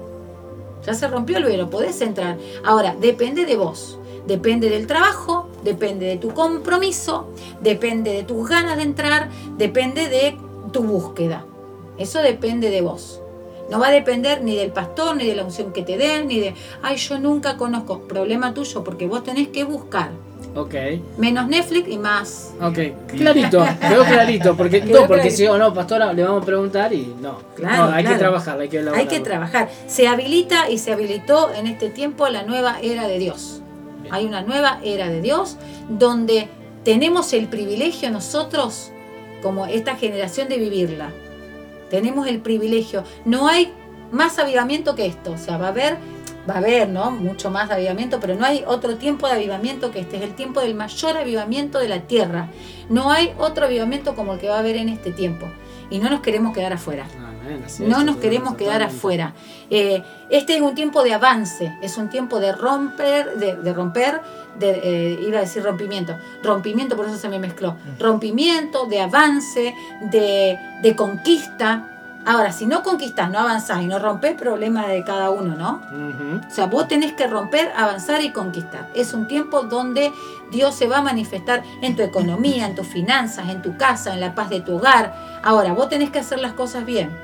[0.85, 2.37] Ya se rompió el velo, podés entrar.
[2.63, 3.99] Ahora, depende de vos.
[4.27, 7.29] Depende del trabajo, depende de tu compromiso,
[7.61, 10.37] depende de tus ganas de entrar, depende de
[10.73, 11.45] tu búsqueda.
[11.97, 13.21] Eso depende de vos.
[13.69, 16.39] No va a depender ni del pastor, ni de la unción que te den, ni
[16.39, 17.99] de, ay, yo nunca conozco.
[18.07, 20.11] Problema tuyo, porque vos tenés que buscar.
[20.55, 20.73] Ok.
[21.17, 22.53] Menos Netflix y más.
[22.61, 26.45] Ok, clarito, quedó clarito, porque Quedó no, porque si o no, pastora, le vamos a
[26.45, 27.39] preguntar y no.
[27.55, 28.15] Claro, No, hay claro.
[28.15, 29.07] que trabajar, hay que Hay elaborar.
[29.07, 29.69] que trabajar.
[29.87, 33.61] Se habilita y se habilitó en este tiempo la nueva era de Dios.
[34.09, 35.57] Hay una nueva era de Dios
[35.89, 36.47] donde
[36.85, 38.91] tenemos el privilegio nosotros,
[39.43, 41.11] como esta generación, de vivirla.
[41.89, 43.03] Tenemos el privilegio.
[43.25, 43.73] No hay
[44.11, 45.31] más avivamiento que esto.
[45.31, 45.97] O sea, va a haber,
[46.49, 47.11] va a haber, ¿no?
[47.11, 50.17] Mucho más avivamiento, pero no hay otro tiempo de avivamiento que este.
[50.17, 52.49] Es el tiempo del mayor avivamiento de la tierra.
[52.89, 55.47] No hay otro avivamiento como el que va a haber en este tiempo.
[55.89, 57.05] Y no nos queremos quedar afuera.
[57.15, 59.33] Amén, así No es, nos queremos quedar afuera.
[59.69, 64.21] Eh, este es un tiempo de avance, es un tiempo de romper, de, de romper,
[64.59, 69.73] de, eh, iba a decir rompimiento, rompimiento, por eso se me mezcló, rompimiento, de avance,
[70.11, 71.93] de, de conquista.
[72.27, 75.81] Ahora, si no conquistás, no avanzás y no rompés, problema de cada uno, ¿no?
[76.45, 78.91] O sea, vos tenés que romper, avanzar y conquistar.
[78.93, 80.11] Es un tiempo donde
[80.51, 84.19] Dios se va a manifestar en tu economía, en tus finanzas, en tu casa, en
[84.19, 85.15] la paz de tu hogar.
[85.41, 87.17] Ahora, vos tenés que hacer las cosas bien.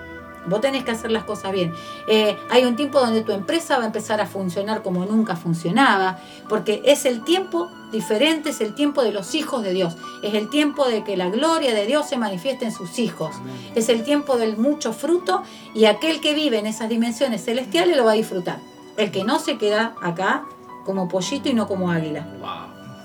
[0.45, 1.73] Vos tenés que hacer las cosas bien.
[2.07, 6.17] Eh, hay un tiempo donde tu empresa va a empezar a funcionar como nunca funcionaba,
[6.47, 10.49] porque es el tiempo diferente, es el tiempo de los hijos de Dios, es el
[10.49, 13.33] tiempo de que la gloria de Dios se manifieste en sus hijos,
[13.75, 15.43] es el tiempo del mucho fruto
[15.73, 18.59] y aquel que vive en esas dimensiones celestiales lo va a disfrutar.
[18.97, 20.43] El que no se queda acá
[20.85, 22.27] como pollito y no como águila.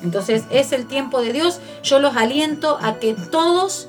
[0.02, 1.60] Entonces es el tiempo de Dios.
[1.82, 3.88] Yo los aliento a que todos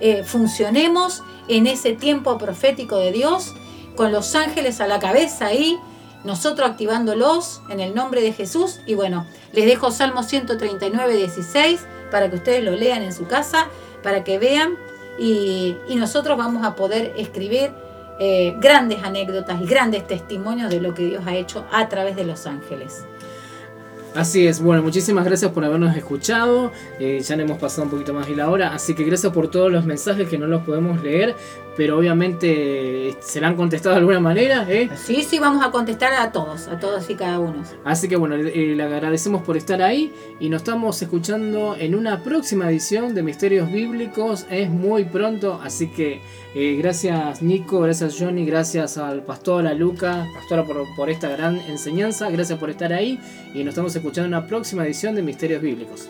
[0.00, 3.54] eh, funcionemos en ese tiempo profético de Dios,
[3.96, 5.78] con los ángeles a la cabeza ahí,
[6.24, 8.80] nosotros activándolos en el nombre de Jesús.
[8.86, 13.68] Y bueno, les dejo Salmo 139, 16 para que ustedes lo lean en su casa,
[14.02, 14.76] para que vean.
[15.18, 17.72] Y, nosotros vamos a poder escribir
[18.18, 22.24] eh, grandes anécdotas y grandes testimonios de lo que Dios ha hecho a través de
[22.24, 23.04] los ángeles.
[24.14, 26.72] Así es, bueno, muchísimas gracias por habernos escuchado.
[26.98, 29.48] Eh, ya le hemos pasado un poquito más de la hora, así que gracias por
[29.48, 31.36] todos los mensajes que no los podemos leer,
[31.76, 34.66] pero obviamente eh, serán contestados de alguna manera.
[34.68, 34.90] ¿eh?
[34.96, 37.62] Sí, sí, vamos a contestar a todos, a todos y cada uno.
[37.84, 42.22] Así que bueno, eh, le agradecemos por estar ahí y nos estamos escuchando en una
[42.22, 44.44] próxima edición de Misterios Bíblicos.
[44.50, 46.20] Es muy pronto, así que
[46.54, 51.56] eh, gracias Nico, gracias Johnny, gracias al pastor, a Luca, pastora por, por esta gran
[51.68, 52.30] enseñanza.
[52.30, 53.18] Gracias por estar ahí
[53.54, 56.08] y nos estamos escuchando en una próxima edición de Misterios Bíblicos.